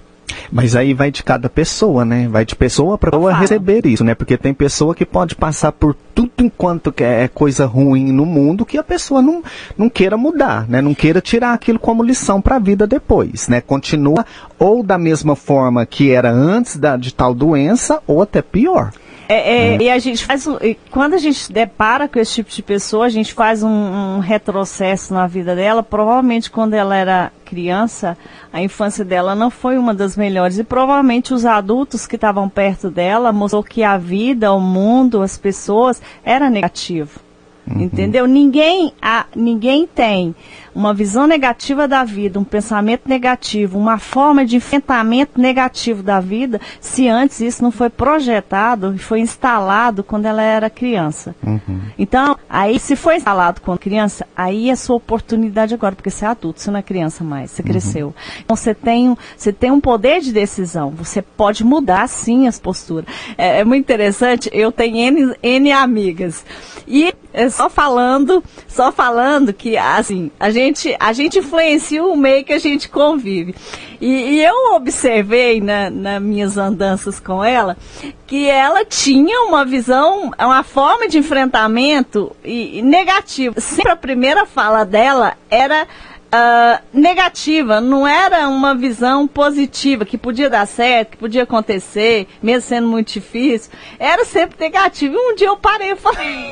Mas 0.51 0.75
aí 0.75 0.93
vai 0.93 1.11
de 1.11 1.23
cada 1.23 1.49
pessoa, 1.49 2.05
né? 2.05 2.27
Vai 2.29 2.45
de 2.45 2.55
pessoa 2.55 2.97
para 2.97 3.11
pessoa 3.11 3.33
receber 3.33 3.85
isso, 3.85 4.03
né? 4.03 4.15
Porque 4.15 4.37
tem 4.37 4.53
pessoa 4.53 4.95
que 4.95 5.05
pode 5.05 5.35
passar 5.35 5.71
por 5.71 5.95
tudo 6.15 6.31
enquanto 6.39 6.93
é 6.97 7.27
coisa 7.27 7.65
ruim 7.65 8.11
no 8.11 8.25
mundo 8.25 8.65
que 8.65 8.77
a 8.77 8.83
pessoa 8.83 9.21
não, 9.21 9.43
não 9.77 9.89
queira 9.89 10.17
mudar, 10.17 10.67
né? 10.67 10.81
Não 10.81 10.93
queira 10.93 11.21
tirar 11.21 11.53
aquilo 11.53 11.79
como 11.79 12.03
lição 12.03 12.41
para 12.41 12.55
a 12.55 12.59
vida 12.59 12.85
depois, 12.87 13.47
né? 13.47 13.61
Continua 13.61 14.25
ou 14.57 14.83
da 14.83 14.97
mesma 14.97 15.35
forma 15.35 15.85
que 15.85 16.11
era 16.11 16.31
antes 16.31 16.77
da, 16.77 16.95
de 16.95 17.13
tal 17.13 17.33
doença 17.33 17.99
ou 18.05 18.21
até 18.21 18.41
pior. 18.41 18.91
É, 19.31 19.75
é, 19.75 19.81
e 19.81 19.89
a 19.89 19.97
gente 19.97 20.25
faz, 20.25 20.45
quando 20.89 21.13
a 21.13 21.17
gente 21.17 21.51
depara 21.51 22.07
com 22.07 22.19
esse 22.19 22.35
tipo 22.35 22.49
de 22.51 22.61
pessoa, 22.61 23.05
a 23.05 23.09
gente 23.09 23.33
faz 23.33 23.63
um, 23.63 23.69
um 23.69 24.19
retrocesso 24.19 25.13
na 25.13 25.25
vida 25.25 25.55
dela. 25.55 25.81
Provavelmente 25.81 26.51
quando 26.51 26.73
ela 26.73 26.95
era 26.95 27.31
criança, 27.45 28.17
a 28.51 28.61
infância 28.61 29.05
dela 29.05 29.33
não 29.33 29.49
foi 29.49 29.77
uma 29.77 29.93
das 29.93 30.17
melhores. 30.17 30.57
E 30.59 30.63
provavelmente 30.65 31.33
os 31.33 31.45
adultos 31.45 32.05
que 32.05 32.15
estavam 32.15 32.49
perto 32.49 32.91
dela 32.91 33.31
mostrou 33.31 33.63
que 33.63 33.83
a 33.83 33.97
vida, 33.97 34.51
o 34.51 34.59
mundo, 34.59 35.21
as 35.21 35.37
pessoas 35.37 36.01
era 36.25 36.49
negativo. 36.49 37.19
Uhum. 37.65 37.83
Entendeu? 37.83 38.27
Ninguém, 38.27 38.93
a, 39.01 39.25
ninguém 39.35 39.87
tem 39.87 40.35
uma 40.73 40.93
visão 40.93 41.27
negativa 41.27 41.87
da 41.87 42.03
vida, 42.03 42.39
um 42.39 42.43
pensamento 42.43 43.07
negativo, 43.07 43.77
uma 43.77 43.97
forma 43.97 44.45
de 44.45 44.55
enfrentamento 44.55 45.39
negativo 45.39 46.01
da 46.01 46.19
vida, 46.19 46.59
se 46.79 47.07
antes 47.07 47.41
isso 47.41 47.63
não 47.63 47.71
foi 47.71 47.89
projetado 47.89 48.93
e 48.95 48.97
foi 48.97 49.19
instalado 49.19 50.03
quando 50.03 50.25
ela 50.25 50.41
era 50.41 50.69
criança. 50.69 51.35
Uhum. 51.45 51.81
Então, 51.97 52.37
aí 52.49 52.79
se 52.79 52.95
foi 52.95 53.17
instalado 53.17 53.61
quando 53.61 53.79
criança, 53.79 54.25
aí 54.35 54.69
é 54.69 54.75
sua 54.75 54.95
oportunidade 54.95 55.73
agora, 55.73 55.95
porque 55.95 56.09
você 56.09 56.25
é 56.25 56.27
adulto, 56.29 56.61
você 56.61 56.71
não 56.71 56.79
é 56.79 56.83
criança 56.83 57.23
mais, 57.23 57.51
você 57.51 57.61
uhum. 57.61 57.67
cresceu. 57.67 58.15
Então 58.43 58.55
você 58.55 58.73
tem, 58.73 59.17
você 59.35 59.51
tem 59.51 59.71
um 59.71 59.81
poder 59.81 60.21
de 60.21 60.31
decisão, 60.31 60.89
você 60.91 61.21
pode 61.21 61.63
mudar 61.63 62.07
sim 62.07 62.47
as 62.47 62.59
posturas. 62.59 63.05
É, 63.37 63.59
é 63.59 63.63
muito 63.63 63.83
interessante, 63.83 64.49
eu 64.53 64.71
tenho 64.71 64.97
N, 64.97 65.35
N 65.41 65.71
amigas. 65.71 66.45
E 66.87 67.13
é 67.33 67.49
só 67.49 67.69
falando, 67.69 68.43
só 68.67 68.91
falando 68.91 69.53
que 69.53 69.77
assim, 69.77 70.31
a 70.39 70.49
gente, 70.49 70.60
a 70.99 71.13
gente 71.13 71.39
influencia 71.39 72.03
o 72.03 72.15
meio 72.15 72.43
que 72.43 72.53
a 72.53 72.59
gente 72.59 72.89
convive. 72.89 73.55
E, 73.99 74.07
e 74.07 74.43
eu 74.43 74.73
observei 74.73 75.61
na, 75.61 75.89
nas 75.89 76.21
minhas 76.21 76.57
andanças 76.57 77.19
com 77.19 77.43
ela 77.43 77.77
que 78.25 78.47
ela 78.47 78.83
tinha 78.83 79.41
uma 79.41 79.63
visão, 79.63 80.31
uma 80.39 80.63
forma 80.63 81.07
de 81.07 81.17
enfrentamento 81.17 82.35
e, 82.43 82.79
e 82.79 82.81
negativa. 82.81 83.59
Sempre 83.59 83.91
a 83.91 83.95
primeira 83.95 84.45
fala 84.45 84.83
dela 84.83 85.37
era 85.49 85.87
uh, 86.33 86.81
negativa, 86.93 87.81
não 87.81 88.07
era 88.07 88.47
uma 88.47 88.73
visão 88.73 89.27
positiva, 89.27 90.05
que 90.05 90.17
podia 90.17 90.49
dar 90.49 90.65
certo, 90.65 91.11
que 91.11 91.17
podia 91.17 91.43
acontecer, 91.43 92.27
mesmo 92.41 92.67
sendo 92.67 92.87
muito 92.87 93.13
difícil. 93.13 93.71
Era 93.99 94.25
sempre 94.25 94.57
negativa. 94.59 95.13
E 95.13 95.17
um 95.17 95.35
dia 95.35 95.47
eu 95.47 95.57
parei 95.57 95.91
e 95.91 95.95
falei. 95.95 96.51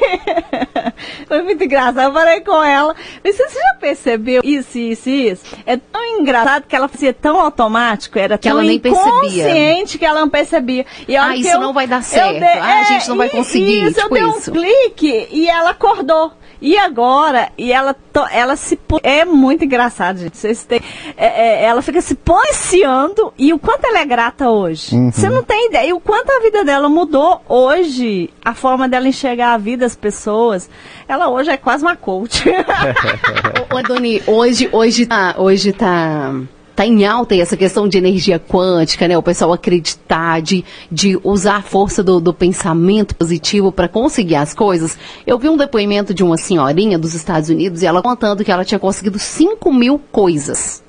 Foi 1.27 1.41
muito 1.41 1.63
engraçado. 1.63 2.01
Eu 2.01 2.11
parei 2.11 2.41
com 2.41 2.61
ela. 2.63 2.95
Mas 3.23 3.37
você 3.37 3.59
já 3.59 3.77
percebeu 3.79 4.41
isso, 4.43 4.77
isso, 4.77 5.09
isso? 5.09 5.57
É 5.65 5.77
tão 5.77 6.03
engraçado 6.19 6.65
que 6.67 6.75
ela 6.75 6.87
fazia 6.87 7.13
tão 7.13 7.39
automático, 7.39 8.19
era 8.19 8.37
que 8.37 8.49
tão 8.49 8.59
ela 8.59 8.63
nem 8.63 8.77
inconsciente 8.77 9.97
que 9.97 10.05
ela 10.05 10.19
não 10.19 10.29
percebia. 10.29 10.85
E 11.07 11.15
ah, 11.15 11.35
isso 11.35 11.49
eu, 11.49 11.59
não 11.59 11.73
vai 11.73 11.87
dar 11.87 12.03
certo. 12.03 12.39
De, 12.39 12.43
ah, 12.43 12.79
a 12.79 12.83
gente 12.83 13.07
não 13.07 13.17
vai 13.17 13.27
é, 13.27 13.31
conseguir. 13.31 13.83
Isso, 13.85 14.01
tipo 14.01 14.17
eu 14.17 14.29
dei 14.29 14.37
isso. 14.39 14.51
um 14.51 14.53
clique 14.53 15.27
e 15.31 15.47
ela 15.47 15.71
acordou. 15.71 16.33
E 16.61 16.77
agora, 16.77 17.51
e 17.57 17.71
ela, 17.71 17.95
ela 18.31 18.55
se 18.57 18.77
é 19.01 19.23
muito 19.23 19.63
engraçado, 19.69 20.17
gente. 20.17 20.37
Vocês 20.37 20.65
têm, 20.65 20.81
é, 21.15 21.25
é, 21.25 21.65
ela 21.65 21.81
fica 21.81 22.01
se 22.01 22.15
policiando 22.15 23.31
e 23.37 23.53
o 23.53 23.59
quanto 23.59 23.85
ela 23.85 23.99
é 23.99 24.05
grata 24.05 24.49
hoje. 24.49 24.95
Uhum. 24.95 25.11
Você 25.11 25.29
não 25.29 25.43
tem 25.43 25.67
ideia. 25.67 25.87
E 25.89 25.93
o 25.93 25.99
quanto 25.99 26.31
a 26.31 26.41
vida 26.41 26.65
dela 26.65 26.89
mudou 26.89 27.41
hoje, 27.47 28.29
a 28.43 28.53
forma 28.53 28.89
dela 28.89 29.07
enxergar 29.07 29.53
a 29.53 29.57
vida, 29.57 29.85
as 29.85 29.95
pessoas. 29.95 30.69
Ela 31.07 31.29
hoje 31.29 31.51
é 31.51 31.57
quase 31.57 31.83
uma 31.83 31.95
coach. 31.95 32.49
ô, 33.71 33.75
ô, 33.75 33.83
Doni, 33.83 34.21
hoje, 34.25 34.67
hoje 34.71 35.05
tá, 35.05 35.35
hoje 35.37 35.71
tá 35.71 36.33
está 36.79 36.85
em 36.85 37.05
alta 37.05 37.35
essa 37.35 37.57
questão 37.57 37.89
de 37.89 37.97
energia 37.97 38.39
quântica, 38.39 39.05
né? 39.05 39.17
O 39.17 39.21
pessoal 39.21 39.51
acreditar, 39.51 40.41
de, 40.41 40.63
de 40.89 41.19
usar 41.25 41.57
a 41.57 41.61
força 41.61 42.01
do, 42.01 42.21
do 42.21 42.33
pensamento 42.33 43.13
positivo 43.15 43.69
para 43.69 43.89
conseguir 43.89 44.35
as 44.35 44.53
coisas. 44.53 44.97
Eu 45.27 45.37
vi 45.37 45.49
um 45.49 45.57
depoimento 45.57 46.13
de 46.13 46.23
uma 46.23 46.37
senhorinha 46.37 46.97
dos 46.97 47.13
Estados 47.13 47.49
Unidos 47.49 47.83
e 47.83 47.85
ela 47.85 48.01
contando 48.01 48.45
que 48.45 48.51
ela 48.51 48.63
tinha 48.63 48.79
conseguido 48.79 49.19
5 49.19 49.73
mil 49.73 49.99
coisas 50.09 50.81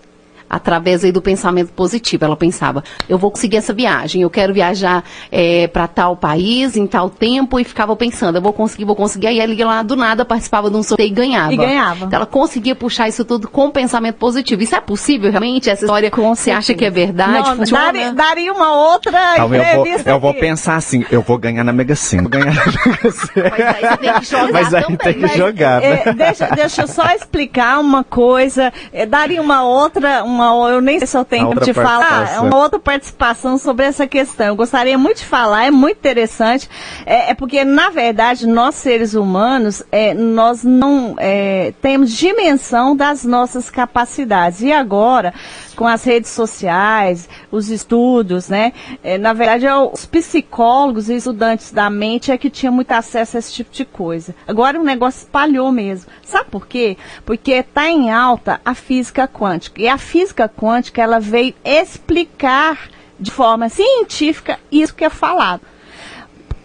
através 0.51 1.05
aí 1.05 1.13
do 1.13 1.23
pensamento 1.23 1.73
positivo. 1.73 2.25
Ela 2.25 2.37
pensava, 2.37 2.83
eu 3.09 3.17
vou 3.17 3.31
conseguir 3.31 3.57
essa 3.59 3.73
viagem, 3.73 4.23
eu 4.23 4.31
quero 4.31 4.53
viajar 4.53 5.05
é, 5.31 5.69
para 5.69 5.87
tal 5.87 6.17
país, 6.17 6.77
em 6.77 6.87
tal 6.87 7.09
tempo, 7.09 7.59
e 7.61 7.65
ficava 7.65 7.95
pensando, 7.95 8.37
eu 8.37 8.43
vou 8.43 8.53
conseguir, 8.53 8.85
vou 8.85 8.97
conseguir. 8.97 9.29
Aí 9.29 9.39
ela 9.39 9.53
ia 9.53 9.67
lá 9.67 9.83
do 9.83 9.95
nada, 9.95 10.25
participava 10.25 10.69
de 10.69 10.77
um 10.77 10.83
sorteio 10.83 11.09
e 11.09 11.11
ganhava. 11.11 11.53
E 11.53 11.57
ganhava. 11.57 12.07
Então 12.07 12.17
ela 12.17 12.27
conseguia 12.27 12.75
puxar 12.75 13.09
isso 13.09 13.25
tudo 13.25 13.49
com 13.49 13.71
pensamento 13.71 14.17
positivo. 14.17 14.63
Isso 14.63 14.75
é 14.75 14.81
possível 14.81 15.31
realmente? 15.31 15.71
Essa 15.71 15.85
história 15.85 16.11
com 16.11 16.35
você 16.35 16.51
acha 16.51 16.75
que 16.75 16.85
é 16.85 16.91
verdade? 16.91 17.57
Não, 17.57 17.65
daria, 17.67 18.13
daria, 18.13 18.53
uma 18.53 18.75
outra 18.75 19.21
eu 19.39 19.49
vou, 19.49 19.87
eu 19.87 20.21
vou 20.21 20.35
pensar 20.35 20.77
assim, 20.77 21.05
eu 21.11 21.23
vou 21.23 21.39
ganhar 21.39 21.63
na 21.63 21.73
Mega 21.73 21.95
Sena. 21.95 22.23
Vou 22.23 22.31
ganhar 22.31 22.55
na 22.55 22.65
Mega 22.87 23.11
Sena. 23.13 23.51
Mas 23.51 23.65
aí 23.65 23.97
tem 23.99 24.13
que 24.15 24.25
jogar 24.27 24.51
Mas 24.53 24.75
aí 24.75 24.83
também. 24.83 24.97
tem 24.97 25.15
que 25.15 25.29
jogar, 25.37 25.81
né? 25.81 26.03
É, 26.05 26.13
deixa, 26.13 26.47
deixa 26.49 26.83
eu 26.83 26.89
só 26.89 27.07
explicar 27.15 27.79
uma 27.81 28.03
coisa. 28.03 28.73
É, 28.93 29.07
daria 29.07 29.41
uma 29.41 29.63
outra, 29.63 30.25
uma 30.25 30.40
uma, 30.41 30.71
eu 30.71 30.81
nem 30.81 30.99
sei 30.99 31.07
se 31.07 31.17
eu 31.17 31.25
tenho 31.25 31.51
que 31.51 31.61
te 31.61 31.75
falar, 31.75 32.43
uma 32.43 32.57
outra 32.57 32.79
participação 32.79 33.59
sobre 33.59 33.87
essa 33.87 34.07
questão. 34.07 34.47
Eu 34.49 34.57
gostaria 34.57 34.97
muito 34.97 35.19
de 35.19 35.25
falar, 35.25 35.67
é 35.67 35.71
muito 35.71 35.99
interessante, 35.99 36.69
é, 37.05 37.31
é 37.31 37.35
porque, 37.35 37.65
na 37.65 37.91
verdade, 37.91 38.47
nós 38.47 38.75
seres 38.75 39.15
humanos, 39.15 39.83
é, 39.93 40.15
nós 40.15 40.65
não 40.65 41.15
é, 41.19 41.73
temos 41.81 42.11
dimensão 42.11 42.97
das 42.97 43.25
nossas 43.25 43.71
capacidades. 43.71 44.63
E 44.63 44.73
agora, 44.73 45.35
com 45.81 45.87
as 45.87 46.05
redes 46.05 46.29
sociais, 46.29 47.27
os 47.51 47.71
estudos, 47.71 48.51
né? 48.51 48.75
É, 49.03 49.17
na 49.17 49.33
verdade, 49.33 49.65
é 49.65 49.75
os 49.75 50.05
psicólogos 50.05 51.09
e 51.09 51.15
estudantes 51.15 51.73
da 51.73 51.89
mente 51.89 52.31
é 52.31 52.37
que 52.37 52.51
tinham 52.51 52.75
muito 52.75 52.93
acesso 52.93 53.39
a 53.39 53.41
esse 53.41 53.51
tipo 53.51 53.73
de 53.73 53.87
coisa. 53.87 54.35
Agora 54.47 54.79
o 54.79 54.85
negócio 54.85 55.21
espalhou 55.21 55.73
mesmo. 55.73 56.11
Sabe 56.23 56.51
por 56.51 56.67
quê? 56.67 56.99
Porque 57.25 57.53
está 57.53 57.89
em 57.89 58.11
alta 58.11 58.61
a 58.63 58.75
física 58.75 59.27
quântica. 59.27 59.81
E 59.81 59.89
a 59.89 59.97
física 59.97 60.47
quântica, 60.51 61.01
ela 61.01 61.19
veio 61.19 61.55
explicar 61.65 62.91
de 63.19 63.31
forma 63.31 63.71
científica 63.71 64.61
isso 64.71 64.95
que 64.95 65.07
é 65.07 65.09
falado 65.09 65.63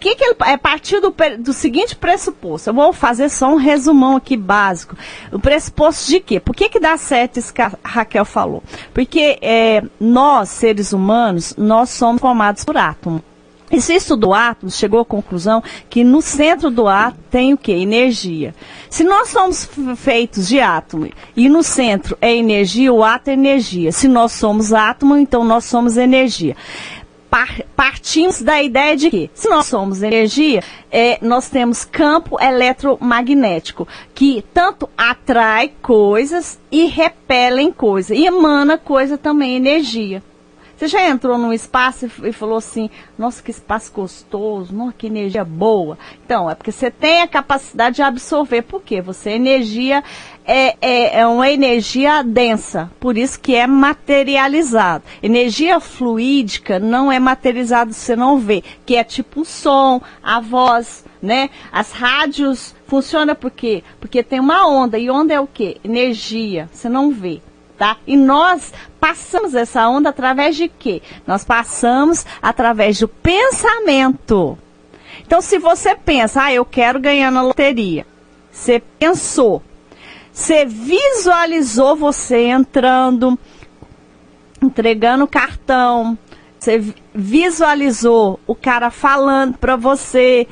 que, 0.06 0.14
que 0.14 0.24
ele 0.24 0.36
é 0.44 0.56
partir 0.56 1.00
do, 1.00 1.12
do 1.38 1.52
seguinte 1.52 1.96
pressuposto? 1.96 2.70
Eu 2.70 2.74
vou 2.74 2.92
fazer 2.92 3.28
só 3.28 3.52
um 3.52 3.56
resumão 3.56 4.16
aqui 4.16 4.36
básico. 4.36 4.96
O 5.32 5.38
pressuposto 5.38 6.08
de 6.08 6.20
quê? 6.20 6.38
Por 6.38 6.54
que, 6.54 6.68
que 6.68 6.78
dá 6.78 6.96
certo 6.96 7.38
isso 7.38 7.52
que 7.52 7.60
a 7.60 7.72
Raquel 7.82 8.24
falou? 8.24 8.62
Porque 8.94 9.38
é, 9.42 9.82
nós, 9.98 10.50
seres 10.50 10.92
humanos, 10.92 11.54
nós 11.56 11.90
somos 11.90 12.20
formados 12.20 12.64
por 12.64 12.76
átomo. 12.76 13.22
E 13.68 13.80
se 13.80 13.94
estudou 13.94 14.32
átomos, 14.32 14.76
chegou 14.76 15.00
à 15.00 15.04
conclusão 15.04 15.60
que 15.90 16.04
no 16.04 16.22
centro 16.22 16.70
do 16.70 16.86
átomo 16.86 17.24
tem 17.28 17.52
o 17.52 17.58
que? 17.58 17.72
Energia. 17.72 18.54
Se 18.88 19.02
nós 19.02 19.30
somos 19.30 19.68
feitos 19.96 20.46
de 20.46 20.60
átomo 20.60 21.10
e 21.36 21.48
no 21.48 21.64
centro 21.64 22.16
é 22.20 22.32
energia, 22.32 22.92
o 22.92 23.02
átomo 23.02 23.32
é 23.32 23.40
energia. 23.40 23.90
Se 23.90 24.06
nós 24.06 24.30
somos 24.30 24.72
átomo, 24.72 25.16
então 25.16 25.42
nós 25.42 25.64
somos 25.64 25.96
energia 25.96 26.54
par, 27.36 27.60
partimos 27.76 28.40
da 28.40 28.62
ideia 28.62 28.96
de 28.96 29.10
que, 29.10 29.30
se 29.34 29.46
nós 29.46 29.66
somos 29.66 30.02
energia, 30.02 30.62
é, 30.90 31.18
nós 31.20 31.50
temos 31.50 31.84
campo 31.84 32.40
eletromagnético, 32.40 33.86
que 34.14 34.42
tanto 34.54 34.88
atrai 34.96 35.70
coisas 35.82 36.58
e 36.72 36.86
repelem 36.86 37.70
coisas, 37.70 38.16
e 38.16 38.24
emana 38.24 38.78
coisa 38.78 39.18
também, 39.18 39.54
energia. 39.54 40.22
Você 40.76 40.88
já 40.88 41.08
entrou 41.08 41.38
num 41.38 41.54
espaço 41.54 42.06
e 42.22 42.32
falou 42.32 42.58
assim, 42.58 42.90
nossa, 43.18 43.42
que 43.42 43.50
espaço 43.50 43.90
gostoso, 43.92 44.74
nossa, 44.74 44.92
que 44.92 45.06
energia 45.06 45.42
boa. 45.42 45.96
Então, 46.24 46.50
é 46.50 46.54
porque 46.54 46.70
você 46.70 46.90
tem 46.90 47.22
a 47.22 47.28
capacidade 47.28 47.96
de 47.96 48.02
absorver. 48.02 48.60
Por 48.60 48.82
quê? 48.82 49.00
Você, 49.00 49.30
energia 49.30 50.04
é, 50.44 50.76
é, 50.82 51.20
é 51.20 51.26
uma 51.26 51.50
energia 51.50 52.22
densa, 52.22 52.90
por 53.00 53.16
isso 53.16 53.40
que 53.40 53.54
é 53.54 53.66
materializado. 53.66 55.02
Energia 55.22 55.80
fluídica 55.80 56.78
não 56.78 57.10
é 57.10 57.18
materializado, 57.18 57.94
você 57.94 58.14
não 58.14 58.38
vê, 58.38 58.62
que 58.84 58.96
é 58.96 59.02
tipo 59.02 59.40
o 59.40 59.44
som, 59.46 60.00
a 60.22 60.40
voz, 60.40 61.06
né? 61.22 61.48
As 61.72 61.90
rádios 61.92 62.74
funciona 62.86 63.34
por 63.34 63.50
quê? 63.50 63.82
Porque 63.98 64.22
tem 64.22 64.40
uma 64.40 64.68
onda, 64.68 64.98
e 64.98 65.10
onda 65.10 65.32
é 65.32 65.40
o 65.40 65.46
quê? 65.46 65.78
Energia, 65.82 66.68
você 66.70 66.88
não 66.88 67.10
vê 67.10 67.40
tá? 67.76 67.96
E 68.06 68.16
nós 68.16 68.72
passamos 69.00 69.54
essa 69.54 69.88
onda 69.88 70.10
através 70.10 70.56
de 70.56 70.68
quê? 70.68 71.02
Nós 71.26 71.44
passamos 71.44 72.24
através 72.40 72.98
do 72.98 73.08
pensamento. 73.08 74.58
Então, 75.26 75.40
se 75.40 75.58
você 75.58 75.94
pensa, 75.94 76.44
ah, 76.44 76.52
eu 76.52 76.64
quero 76.64 77.00
ganhar 77.00 77.30
na 77.30 77.42
loteria, 77.42 78.06
você 78.50 78.82
pensou, 78.98 79.62
você 80.32 80.64
visualizou 80.64 81.96
você 81.96 82.46
entrando, 82.46 83.38
entregando 84.62 85.24
o 85.24 85.28
cartão, 85.28 86.16
você 86.58 86.94
visualizou 87.14 88.40
o 88.46 88.54
cara 88.54 88.90
falando 88.90 89.58
para 89.58 89.76
você 89.76 90.46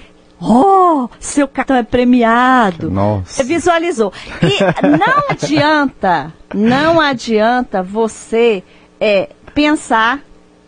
Oh, 0.46 1.08
seu 1.18 1.48
cartão 1.48 1.74
é 1.74 1.82
premiado. 1.82 2.90
Nossa. 2.90 3.42
Visualizou. 3.42 4.12
E 4.42 4.86
não 4.86 5.28
adianta, 5.30 6.32
não 6.52 7.00
adianta 7.00 7.82
você 7.82 8.62
é, 9.00 9.30
pensar, 9.54 10.20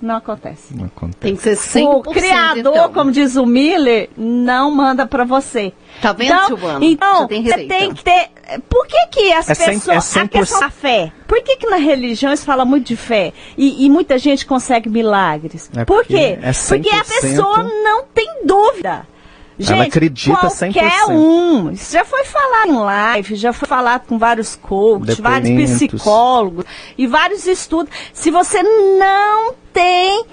não 0.00 0.16
acontece. 0.16 0.76
Não 0.76 0.86
acontece. 0.86 1.18
Tem 1.20 1.36
que 1.36 1.42
ser 1.42 1.56
100%. 1.80 1.84
O 1.86 2.02
criador, 2.12 2.74
então. 2.76 2.92
como 2.92 3.10
diz 3.10 3.36
o 3.36 3.46
Miller, 3.46 4.10
não 4.16 4.70
manda 4.70 5.06
para 5.06 5.24
você. 5.24 5.72
Tá 6.02 6.12
vendo, 6.12 6.32
então, 6.34 6.46
Silvana? 6.46 6.84
Então, 6.84 7.26
tem 7.26 7.42
você 7.42 7.50
receita. 7.50 7.74
tem 7.74 7.94
que 7.94 8.04
ter. 8.04 8.28
Por 8.68 8.86
que, 8.86 9.06
que 9.06 9.32
as 9.32 9.48
É 9.48 9.54
pessoas. 9.54 10.16
é 10.16 10.20
a 10.20 10.28
questão 10.28 10.58
100%. 10.58 10.60
da 10.60 10.70
fé. 10.70 11.12
Por 11.26 11.42
que, 11.42 11.56
que 11.56 11.66
na 11.68 11.76
religião 11.76 12.30
eles 12.30 12.44
falam 12.44 12.66
muito 12.66 12.86
de 12.86 12.96
fé? 12.96 13.32
E, 13.56 13.84
e 13.86 13.90
muita 13.90 14.18
gente 14.18 14.44
consegue 14.44 14.88
milagres. 14.90 15.70
É 15.74 15.84
Por 15.84 16.04
quê? 16.04 16.38
é 16.42 16.52
porque 16.52 16.90
a 16.90 17.02
100%. 17.02 17.20
pessoa 17.22 17.62
não 17.62 18.04
tem 18.14 18.42
dúvida. 18.44 19.06
Gente, 19.58 19.72
Ela 19.72 19.84
acredita 19.84 20.36
qualquer 20.36 20.72
100%. 21.06 21.08
um. 21.08 21.70
Isso 21.70 21.90
já 21.94 22.04
foi 22.04 22.24
falado 22.26 22.68
em 22.70 22.76
live, 22.76 23.34
já 23.36 23.54
foi 23.54 23.66
falado 23.66 24.06
com 24.06 24.18
vários 24.18 24.54
coaches, 24.54 25.18
vários 25.18 25.70
psicólogos 25.78 26.66
e 26.98 27.06
vários 27.06 27.46
estudos. 27.46 27.90
Se 28.12 28.30
você 28.30 28.62
não 28.62 29.54
tem 29.76 30.24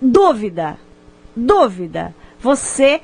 dúvida, 0.00 0.78
dúvida, 1.34 2.14
você 2.38 3.00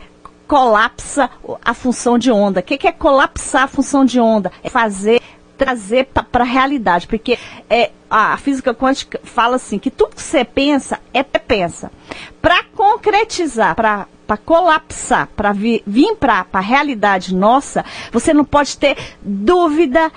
colapsa 0.47 1.29
a 1.65 1.75
função 1.75 2.17
de 2.17 2.31
onda. 2.31 2.61
O 2.61 2.63
que, 2.63 2.79
que 2.79 2.87
é 2.87 2.93
colapsar 2.93 3.65
a 3.65 3.67
função 3.67 4.05
de 4.05 4.21
onda? 4.21 4.53
É 4.63 4.71
fazer, 4.71 5.21
trazer 5.59 6.07
para 6.07 6.45
a 6.45 6.47
realidade. 6.47 7.09
Porque 7.09 7.37
é, 7.69 7.91
a 8.09 8.37
física 8.37 8.73
quântica 8.73 9.21
fala 9.25 9.57
assim, 9.57 9.77
que 9.77 9.91
tudo 9.91 10.15
que 10.15 10.23
você 10.23 10.45
pensa 10.45 11.01
é 11.13 11.25
pensa. 11.25 11.91
Para 12.41 12.63
concretizar, 12.63 13.75
para 13.75 14.07
para 14.25 14.37
colapsar, 14.37 15.29
para 15.37 15.53
vir, 15.53 15.85
vir 15.87 16.17
para 16.17 16.45
a 16.53 16.61
realidade 16.61 17.33
nossa, 17.33 17.85
você 18.11 18.35
não 18.35 18.45
pode 18.45 18.77
ter 18.77 18.97
dúvida 19.23 20.11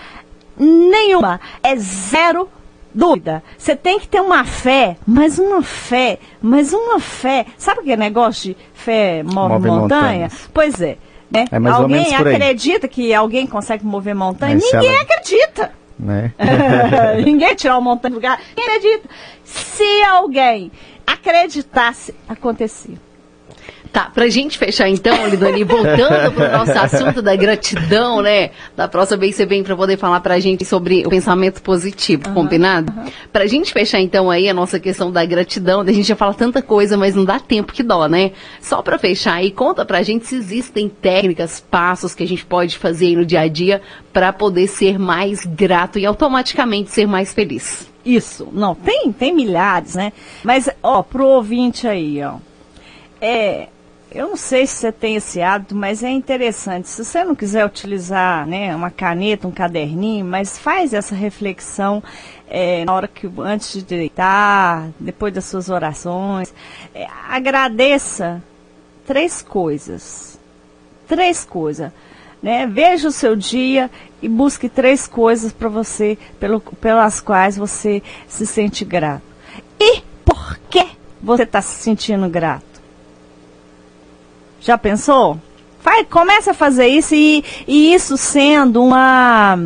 nenhuma. 0.58 1.40
É 1.62 1.76
zero 1.76 2.50
dúvida. 2.94 3.44
Você 3.58 3.76
tem 3.76 4.00
que 4.00 4.08
ter 4.08 4.22
uma 4.22 4.44
fé, 4.46 4.98
mas 5.06 5.38
uma 5.40 5.62
fé, 5.62 6.20
mas 6.42 6.74
uma 6.74 7.00
fé. 7.00 7.46
Sabe 7.58 7.82
aquele 7.82 7.98
negócio 7.98 8.54
de 8.54 8.58
fé 8.74 9.24
move, 9.24 9.36
Move 9.36 9.68
montanha? 9.68 9.80
montanhas. 9.82 10.50
Pois 10.54 10.82
é. 10.82 10.98
Né? 11.32 11.46
É 11.52 11.70
alguém 11.70 12.16
acredita 12.16 12.88
que 12.88 13.14
alguém 13.14 13.46
consegue 13.46 13.86
mover 13.86 14.16
montanha? 14.16 14.56
Mas 14.56 14.64
Ninguém 14.72 14.90
ela- 14.90 15.02
acredita. 15.02 15.72
Né? 16.00 16.34
Ninguém 17.24 17.56
tirar 17.56 17.76
uma 17.78 17.82
montanha 17.92 18.12
do 18.12 18.16
lugar. 18.16 18.40
Ninguém 18.58 18.76
acredita. 18.78 19.10
Se 19.44 20.02
alguém 20.04 20.72
acreditasse, 21.06 22.16
acontecia. 22.28 22.96
Tá, 23.92 24.12
pra 24.14 24.30
gente 24.30 24.58
fechar 24.58 24.88
então, 24.88 25.28
Lidoni, 25.28 25.64
voltando 25.64 26.32
pro 26.32 26.52
nosso 26.52 26.72
assunto 26.78 27.24
da 27.24 27.36
gratidão, 27.36 28.22
né? 28.22 28.52
Da 28.76 28.88
próxima 28.88 29.18
vez 29.18 29.36
você 29.36 29.48
vem 29.48 29.64
pra 29.64 29.76
poder 29.76 29.98
falar 29.98 30.20
pra 30.20 30.40
gente 30.40 30.64
sobre 30.64 31.06
o 31.08 31.10
pensamento 31.10 31.60
positivo, 31.62 32.30
combinado? 32.34 32.94
Pra 33.34 33.48
gente 33.48 33.74
fechar 33.74 34.00
então 34.00 34.30
aí 34.30 34.48
a 34.48 34.54
nossa 34.54 34.80
questão 34.80 35.12
da 35.12 35.26
gratidão, 35.26 35.82
a 35.82 35.92
gente 35.92 36.08
já 36.08 36.16
fala 36.16 36.36
tanta 36.36 36.62
coisa, 36.62 36.96
mas 36.98 37.16
não 37.16 37.26
dá 37.26 37.40
tempo 37.40 37.74
que 37.74 37.82
dó, 37.82 38.08
né? 38.08 38.32
Só 38.62 38.84
pra 38.84 39.00
fechar 39.00 39.36
aí, 39.36 39.50
conta 39.50 39.84
pra 39.84 40.04
gente 40.04 40.28
se 40.28 40.36
existem 40.36 40.88
técnicas, 40.88 41.60
passos 41.60 42.14
que 42.14 42.24
a 42.24 42.28
gente 42.28 42.46
pode 42.46 42.78
fazer 42.78 43.08
aí 43.08 43.16
no 43.16 43.26
dia 43.26 43.42
a 43.42 43.48
dia 43.48 43.82
pra 44.14 44.32
poder 44.32 44.68
ser 44.68 45.00
mais 45.00 45.46
grato 45.46 45.98
e 45.98 46.06
automaticamente 46.06 46.92
ser 46.92 47.08
mais 47.08 47.34
feliz. 47.34 47.90
Isso, 48.06 48.48
não, 48.54 48.76
tem, 48.76 49.12
tem 49.12 49.34
milhares, 49.34 49.96
né? 49.96 50.14
Mas, 50.44 50.70
ó, 50.82 51.02
pro 51.02 51.26
ouvinte 51.26 51.88
aí, 51.88 52.24
ó. 52.24 52.36
É, 53.22 53.68
eu 54.12 54.30
não 54.30 54.36
sei 54.36 54.66
se 54.66 54.76
você 54.76 54.92
tem 54.92 55.16
esse 55.16 55.42
hábito, 55.42 55.76
mas 55.76 56.04
é 56.04 56.10
interessante. 56.10 56.90
Se 56.90 57.06
você 57.06 57.24
não 57.24 57.36
quiser 57.36 57.66
utilizar, 57.66 58.46
né, 58.48 58.76
uma 58.76 58.90
caneta, 58.90 59.48
um 59.48 59.52
caderninho, 59.52 60.26
mas 60.26 60.58
faz 60.58 60.94
essa 60.94 61.14
reflexão 61.14 62.04
é, 62.48 62.84
na 62.86 62.94
hora 62.94 63.08
que 63.08 63.30
antes 63.40 63.74
de 63.74 63.84
deitar, 63.84 64.90
depois 65.00 65.34
das 65.34 65.46
suas 65.46 65.70
orações, 65.70 66.54
É, 66.94 67.08
agradeça 67.30 68.42
três 69.06 69.42
coisas. 69.42 70.40
Três 71.08 71.46
coisas. 71.46 71.92
Né? 72.42 72.66
Veja 72.66 73.10
o 73.10 73.12
seu 73.12 73.36
dia 73.36 73.92
e 74.22 74.28
busque 74.28 74.70
três 74.70 75.08
coisas 75.08 75.52
para 75.52 75.70
você, 75.70 76.18
pelo, 76.40 76.60
pelas 76.60 77.22
quais 77.22 77.58
você 77.58 78.02
se 78.28 78.48
sente 78.48 78.84
grato. 78.86 79.24
E 79.80 80.02
por 80.26 80.58
que 80.70 80.88
você 81.22 81.44
está 81.44 81.62
se 81.62 81.76
sentindo 81.84 82.28
grato? 82.30 82.69
Já 84.62 84.78
pensou? 84.78 85.40
Vai, 85.84 86.04
começa 86.04 86.52
a 86.52 86.54
fazer 86.54 86.88
isso 86.88 87.16
e, 87.16 87.44
e 87.68 87.94
isso 87.94 88.18
sendo 88.18 88.84
uma. 88.84 89.58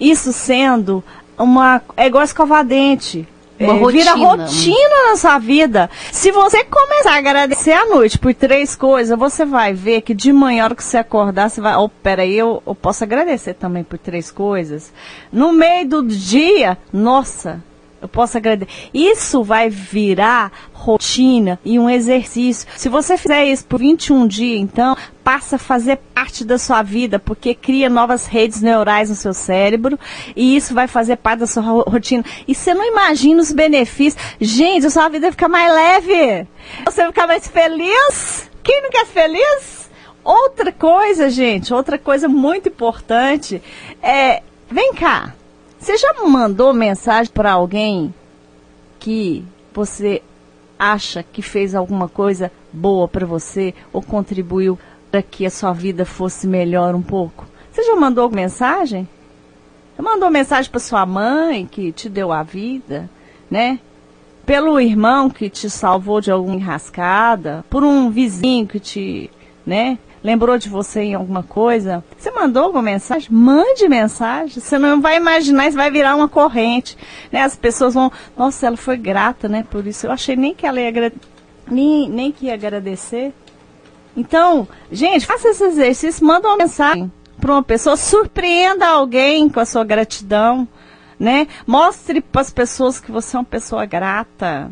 Isso 0.00 0.32
sendo 0.32 1.02
uma. 1.38 1.80
É 1.96 2.06
igual 2.06 2.24
escovar 2.24 2.64
dente. 2.64 3.26
Uma 3.60 3.74
É, 3.74 3.90
Vira 3.92 4.14
rotina. 4.14 4.44
rotina 4.44 5.10
na 5.10 5.16
sua 5.16 5.38
vida. 5.38 5.90
Se 6.12 6.30
você 6.30 6.62
começar 6.64 7.12
a 7.14 7.18
agradecer 7.18 7.72
à 7.72 7.86
noite 7.86 8.16
por 8.18 8.32
três 8.32 8.76
coisas, 8.76 9.18
você 9.18 9.44
vai 9.44 9.72
ver 9.72 10.02
que 10.02 10.14
de 10.14 10.32
manhã, 10.32 10.62
a 10.62 10.64
hora 10.66 10.74
que 10.76 10.84
você 10.84 10.96
acordar, 10.98 11.48
você 11.50 11.60
vai. 11.60 11.74
Oh, 11.76 11.88
peraí, 11.88 12.36
eu, 12.38 12.62
eu 12.64 12.74
posso 12.74 13.02
agradecer 13.02 13.54
também 13.54 13.82
por 13.82 13.98
três 13.98 14.30
coisas. 14.30 14.92
No 15.32 15.52
meio 15.52 15.88
do 15.88 16.02
dia, 16.04 16.78
nossa, 16.92 17.60
eu 18.00 18.08
posso 18.08 18.36
agradecer. 18.36 18.70
Isso 18.94 19.42
vai 19.42 19.68
virar 19.68 20.52
rotina 20.72 21.58
e 21.64 21.78
um 21.78 21.90
exercício. 21.90 22.68
Se 22.76 22.88
você 22.88 23.16
fizer 23.18 23.44
isso 23.46 23.64
por 23.66 23.80
21 23.80 24.26
dias, 24.26 24.60
então, 24.60 24.96
passa 25.24 25.56
a 25.56 25.58
fazer 25.58 25.96
parte 26.14 26.44
da 26.44 26.56
sua 26.58 26.82
vida, 26.82 27.18
porque 27.18 27.54
cria 27.54 27.88
novas 27.90 28.26
redes 28.26 28.62
neurais 28.62 29.10
no 29.10 29.16
seu 29.16 29.34
cérebro 29.34 29.98
e 30.36 30.56
isso 30.56 30.72
vai 30.74 30.86
fazer 30.86 31.16
parte 31.16 31.40
da 31.40 31.46
sua 31.46 31.62
ro- 31.62 31.84
rotina. 31.88 32.24
E 32.46 32.54
você 32.54 32.72
não 32.72 32.84
imagina 32.86 33.40
os 33.42 33.52
benefícios. 33.52 34.22
Gente, 34.40 34.86
a 34.86 34.90
sua 34.90 35.08
vida 35.08 35.22
vai 35.26 35.32
ficar 35.32 35.48
mais 35.48 35.72
leve. 35.72 36.46
Você 36.84 37.00
vai 37.02 37.06
ficar 37.08 37.26
mais 37.26 37.48
feliz. 37.48 38.48
Quem 38.62 38.82
não 38.82 38.90
quer 38.90 39.06
feliz? 39.06 39.90
Outra 40.24 40.70
coisa, 40.70 41.30
gente, 41.30 41.72
outra 41.72 41.98
coisa 41.98 42.28
muito 42.28 42.68
importante 42.68 43.62
é, 44.02 44.42
vem 44.70 44.92
cá. 44.94 45.34
Você 45.78 45.96
já 45.96 46.12
mandou 46.26 46.74
mensagem 46.74 47.32
para 47.32 47.52
alguém 47.52 48.12
que 48.98 49.44
você 49.72 50.22
acha 50.78 51.22
que 51.22 51.40
fez 51.40 51.74
alguma 51.74 52.08
coisa 52.08 52.50
boa 52.72 53.06
para 53.06 53.24
você 53.24 53.72
ou 53.92 54.02
contribuiu 54.02 54.78
para 55.10 55.22
que 55.22 55.46
a 55.46 55.50
sua 55.50 55.72
vida 55.72 56.04
fosse 56.04 56.46
melhor 56.46 56.94
um 56.94 57.02
pouco? 57.02 57.46
Você 57.72 57.84
já 57.84 57.94
mandou 57.94 58.28
mensagem? 58.28 59.08
Você 59.94 60.02
mandou 60.02 60.28
mensagem 60.30 60.70
para 60.70 60.80
sua 60.80 61.06
mãe 61.06 61.64
que 61.64 61.92
te 61.92 62.08
deu 62.08 62.32
a 62.32 62.42
vida, 62.42 63.08
né? 63.48 63.78
Pelo 64.44 64.80
irmão 64.80 65.30
que 65.30 65.48
te 65.48 65.70
salvou 65.70 66.20
de 66.20 66.30
alguma 66.30 66.56
enrascada, 66.56 67.64
por 67.70 67.84
um 67.84 68.10
vizinho 68.10 68.66
que 68.66 68.80
te, 68.80 69.30
né, 69.64 69.98
lembrou 70.22 70.58
de 70.58 70.68
você 70.68 71.00
em 71.00 71.14
alguma 71.14 71.42
coisa. 71.42 72.04
Você 72.16 72.30
mandou 72.30 72.64
alguma 72.64 72.82
mensagem? 72.82 73.28
Mande 73.30 73.88
mensagem. 73.88 74.60
Você 74.60 74.78
não 74.78 75.00
vai 75.00 75.16
imaginar, 75.16 75.68
isso 75.68 75.76
vai 75.76 75.90
virar 75.90 76.16
uma 76.16 76.28
corrente, 76.28 76.96
né? 77.30 77.42
As 77.42 77.56
pessoas 77.56 77.94
vão, 77.94 78.10
nossa, 78.36 78.66
ela 78.66 78.76
foi 78.76 78.96
grata, 78.96 79.48
né, 79.48 79.64
por 79.70 79.86
isso. 79.86 80.06
Eu 80.06 80.12
achei 80.12 80.36
nem 80.36 80.54
que 80.54 80.66
ela 80.66 80.80
ia 80.80 81.12
nem, 81.70 82.08
nem 82.08 82.32
que 82.32 82.46
ia 82.46 82.54
agradecer. 82.54 83.32
Então, 84.16 84.66
gente, 84.90 85.26
faça 85.26 85.48
esse 85.48 85.64
exercício, 85.64 86.26
manda 86.26 86.48
uma 86.48 86.56
mensagem 86.56 87.10
para 87.40 87.52
uma 87.52 87.62
pessoa, 87.62 87.96
surpreenda 87.96 88.86
alguém 88.86 89.48
com 89.48 89.60
a 89.60 89.64
sua 89.64 89.84
gratidão, 89.84 90.66
né? 91.18 91.46
Mostre 91.66 92.20
para 92.20 92.40
as 92.40 92.50
pessoas 92.50 92.98
que 93.00 93.12
você 93.12 93.36
é 93.36 93.40
uma 93.40 93.44
pessoa 93.44 93.84
grata. 93.84 94.70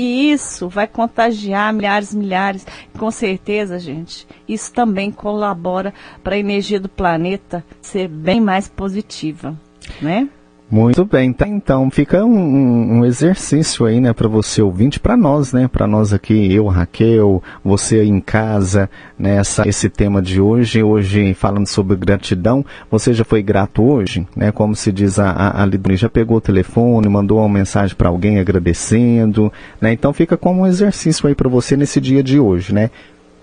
E 0.00 0.30
isso 0.30 0.68
vai 0.68 0.86
contagiar 0.86 1.72
milhares 1.72 2.12
e 2.12 2.16
milhares. 2.16 2.64
Com 2.96 3.10
certeza, 3.10 3.80
gente, 3.80 4.28
isso 4.48 4.72
também 4.72 5.10
colabora 5.10 5.92
para 6.22 6.36
a 6.36 6.38
energia 6.38 6.78
do 6.78 6.88
planeta 6.88 7.64
ser 7.82 8.06
bem 8.06 8.40
mais 8.40 8.68
positiva, 8.68 9.58
né? 10.00 10.28
Muito 10.70 11.02
bem, 11.06 11.32
tá? 11.32 11.48
Então 11.48 11.90
fica 11.90 12.22
um, 12.26 12.98
um- 12.98 13.04
exercício 13.06 13.86
aí, 13.86 14.00
né, 14.00 14.12
para 14.12 14.28
você 14.28 14.60
ouvinte, 14.60 15.00
para 15.00 15.16
nós, 15.16 15.50
né, 15.50 15.66
para 15.66 15.86
nós 15.86 16.12
aqui, 16.12 16.52
eu, 16.52 16.66
Raquel, 16.66 17.42
você 17.64 18.00
aí 18.00 18.08
em 18.08 18.20
casa, 18.20 18.90
né, 19.18 19.40
esse 19.64 19.88
tema 19.88 20.20
de 20.20 20.38
hoje, 20.42 20.82
hoje 20.82 21.32
falando 21.32 21.66
sobre 21.66 21.96
gratidão, 21.96 22.62
você 22.90 23.14
já 23.14 23.24
foi 23.24 23.42
grato 23.42 23.82
hoje, 23.82 24.26
né, 24.36 24.52
como 24.52 24.76
se 24.76 24.92
diz 24.92 25.18
a, 25.18 25.30
a, 25.30 25.62
a 25.62 25.96
já 25.96 26.10
pegou 26.10 26.36
o 26.36 26.40
telefone, 26.40 27.08
mandou 27.08 27.38
uma 27.38 27.48
mensagem 27.48 27.96
para 27.96 28.10
alguém 28.10 28.38
agradecendo, 28.38 29.50
né, 29.80 29.94
então 29.94 30.12
fica 30.12 30.36
como 30.36 30.62
um 30.62 30.66
exercício 30.66 31.26
aí 31.26 31.34
para 31.34 31.48
você 31.48 31.78
nesse 31.78 31.98
dia 31.98 32.22
de 32.22 32.38
hoje, 32.38 32.74
né, 32.74 32.90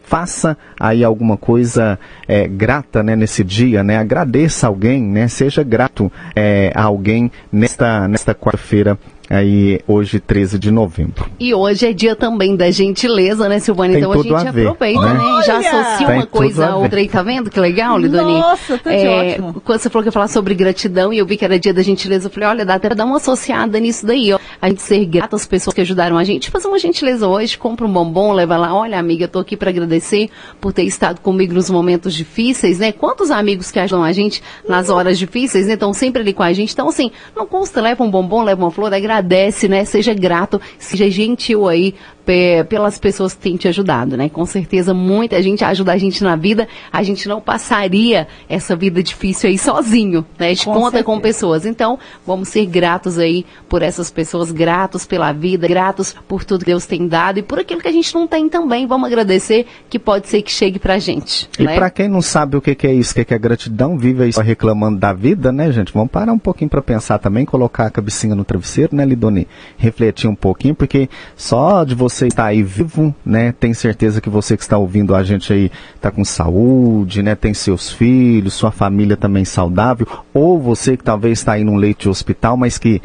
faça 0.06 0.58
aí 0.80 1.04
alguma 1.04 1.36
coisa 1.36 2.00
é, 2.28 2.48
grata 2.48 3.04
né, 3.04 3.16
nesse 3.16 3.44
dia, 3.44 3.84
né? 3.84 3.98
Agradeça 3.98 4.68
alguém, 4.68 5.02
né? 5.02 5.28
Seja 5.28 5.64
grato 5.64 6.12
é, 6.36 6.72
a 6.76 6.84
alguém 6.84 7.32
nesta, 7.52 8.08
nesta 8.08 8.34
quarta-feira 8.34 8.98
aí 9.30 9.80
hoje 9.88 10.20
13 10.20 10.60
de 10.60 10.72
novembro. 10.72 11.26
E 11.40 11.54
hoje 11.54 11.88
é 11.88 11.94
dia 11.94 12.16
também 12.16 12.56
da 12.56 12.70
gentileza, 12.72 13.50
né, 13.50 13.60
Silvana? 13.60 13.94
Tem 13.94 14.00
então 14.00 14.12
a 14.12 14.16
tudo 14.16 14.30
gente 14.30 14.48
a 14.48 14.52
ver, 14.52 14.68
aproveita, 14.68 15.02
né? 15.02 15.14
né? 15.14 15.44
Já 15.46 15.58
associa 15.58 16.08
Tem 16.08 16.16
uma 16.16 16.26
coisa 16.26 16.68
a 16.68 16.76
outra 16.76 17.00
aí, 17.00 17.08
tá 17.08 17.24
vendo 17.24 17.50
que 17.50 17.60
legal, 17.60 17.98
Lidoni? 17.98 18.40
Nossa, 18.40 18.78
tá 18.78 18.92
de 18.92 19.08
ótimo. 19.08 19.62
Quando 19.64 19.80
você 19.80 19.90
falou 19.90 20.04
que 20.04 20.08
ia 20.10 20.12
falar 20.12 20.28
sobre 20.28 20.54
gratidão 20.54 21.12
e 21.12 21.18
eu 21.18 21.26
vi 21.26 21.38
que 21.38 21.46
era 21.46 21.60
dia 21.60 21.74
da 21.74 21.82
gentileza, 21.82 22.28
eu 22.28 22.32
falei, 22.32 22.50
olha, 22.50 22.66
dá 22.66 22.76
até 22.76 22.88
pra 22.88 22.96
dar 22.96 23.06
uma 23.06 23.18
associada 23.18 23.80
nisso 23.80 24.06
daí, 24.06 24.34
ó. 24.34 24.40
A 24.62 24.70
gente 24.70 24.82
ser 24.82 25.04
grato 25.06 25.36
às 25.36 25.46
pessoas 25.46 25.74
que 25.74 25.82
ajudaram 25.82 26.18
a 26.18 26.24
gente, 26.24 26.50
fazer 26.50 26.68
uma 26.68 26.80
gentileza 26.80 27.28
hoje, 27.28 27.58
compra 27.58 27.86
um 27.86 27.92
bombom, 27.92 28.32
leva 28.32 28.58
lá, 28.58 28.74
olha, 28.74 28.98
amiga, 28.98 29.26
eu 29.26 29.28
tô 29.28 29.40
aqui 29.40 29.58
pra 29.58 29.70
agradecer 29.70 30.30
por 30.60 30.74
ter 30.74 30.84
estado 30.84 31.20
comigo 31.22 31.54
nos 31.54 31.70
momentos 31.70 32.14
difíceis, 32.14 32.80
né? 32.80 32.92
Quantos 32.92 33.32
amigos 33.32 33.72
que 33.72 33.80
ajudam 33.80 34.04
a 34.04 34.12
gente 34.12 34.42
nas 34.68 34.90
horas 34.90 35.18
difíceis, 35.18 35.68
né? 35.68 35.74
Estão 35.74 35.94
sempre 35.94 36.22
ali 36.22 36.34
com 36.34 36.44
a 36.44 36.54
gente. 36.54 36.74
Então, 36.74 36.90
assim, 36.90 37.12
não 37.36 37.46
custa, 37.46 37.82
leva 37.82 38.04
um 38.04 38.10
bombom, 38.10 38.44
leva 38.44 38.64
uma 38.64 38.72
flor, 38.72 38.90
agradece, 39.16 39.68
né? 39.68 39.86
Seja 39.86 40.14
grato, 40.14 40.60
seja 40.78 41.10
gentil 41.10 41.68
aí 41.68 41.96
pelas 42.68 42.98
pessoas 42.98 43.34
que 43.34 43.42
têm 43.42 43.56
te 43.56 43.68
ajudado, 43.68 44.18
né? 44.18 44.30
Com 44.30 44.46
certeza 44.46 44.94
muita 44.94 45.42
gente 45.42 45.64
ajuda 45.64 45.94
a 45.94 45.98
gente 45.98 46.24
na 46.24 46.36
vida, 46.36 46.68
a 46.92 47.04
gente 47.04 47.28
não 47.28 47.40
passaria 47.40 48.28
essa 48.50 48.76
vida 48.76 49.04
difícil 49.04 49.50
aí 49.50 49.58
sozinho, 49.58 50.26
né? 50.40 50.48
A 50.48 50.50
gente 50.50 50.66
Com 50.66 50.74
conta 50.74 51.04
com 51.04 51.14
certeza. 51.14 51.22
pessoas. 51.22 51.66
Então, 51.66 52.00
vamos 52.26 52.48
ser 52.50 52.66
gratos 52.66 53.20
aí 53.20 53.46
por 53.70 53.82
essas 53.82 54.10
pessoas, 54.10 54.52
gratos 54.52 55.06
pela 55.06 55.32
vida, 55.32 55.68
gratos 55.68 56.16
por 56.28 56.44
tudo 56.44 56.62
que 56.62 56.72
Deus 56.72 56.86
tem 56.86 57.08
dado 57.08 57.40
e 57.40 57.42
por 57.44 57.60
aquilo 57.60 57.82
que 57.82 57.88
a 57.88 57.92
gente 57.92 58.14
não 58.16 58.26
tem 58.28 58.48
também. 58.50 58.88
Vamos 58.88 59.08
agradecer 59.08 59.66
que 59.90 60.00
pode 60.00 60.28
ser 60.28 60.42
que 60.42 60.52
chegue 60.52 60.80
pra 60.80 60.98
gente, 60.98 61.50
E 61.60 61.64
né? 61.64 61.76
pra 61.76 61.90
quem 61.90 62.08
não 62.08 62.22
sabe 62.22 62.58
o 62.58 62.62
que, 62.62 62.74
que 62.74 62.88
é 62.88 62.94
isso, 62.94 63.12
o 63.12 63.16
que, 63.16 63.26
que 63.26 63.34
é 63.34 63.38
gratidão, 63.38 63.98
vive 63.98 64.24
aí 64.24 64.34
só 64.34 64.42
reclamando 64.42 64.98
da 64.98 65.14
vida, 65.14 65.52
né, 65.52 65.72
gente? 65.72 65.92
Vamos 65.94 66.10
parar 66.12 66.32
um 66.32 66.40
pouquinho 66.40 66.70
pra 66.70 66.82
pensar 66.82 67.20
também, 67.20 67.46
colocar 67.46 67.86
a 67.86 67.90
cabecinha 67.90 68.34
no 68.36 68.44
travesseiro, 68.46 68.96
né, 68.96 69.04
Lidoni? 69.06 69.48
Refletir 69.78 70.28
um 70.30 70.36
pouquinho, 70.36 70.74
porque 70.74 71.10
só 71.36 71.84
de 71.84 71.94
você 71.94 72.15
estar 72.24 72.46
aí 72.46 72.64
vivo, 72.64 73.14
né, 73.26 73.52
tem 73.52 73.74
certeza 73.74 74.22
que 74.22 74.30
você 74.30 74.56
que 74.56 74.64
está 74.64 74.78
ouvindo 74.78 75.14
a 75.14 75.24
gente 75.24 75.52
aí 75.52 75.72
tá 76.00 76.10
com 76.10 76.24
saúde, 76.24 77.22
né, 77.22 77.36
tem 77.36 77.54
seus 77.54 77.92
filhos, 77.92 78.54
sua 78.54 78.72
família 78.72 79.18
também 79.18 79.44
saudável, 79.44 80.08
ou 80.34 80.60
você 80.60 80.96
que 80.96 81.04
talvez 81.04 81.40
está 81.40 81.54
aí 81.54 81.64
num 81.64 81.76
leito 81.76 82.04
de 82.04 82.10
hospital, 82.10 82.56
mas 82.56 82.78
que 82.78 83.02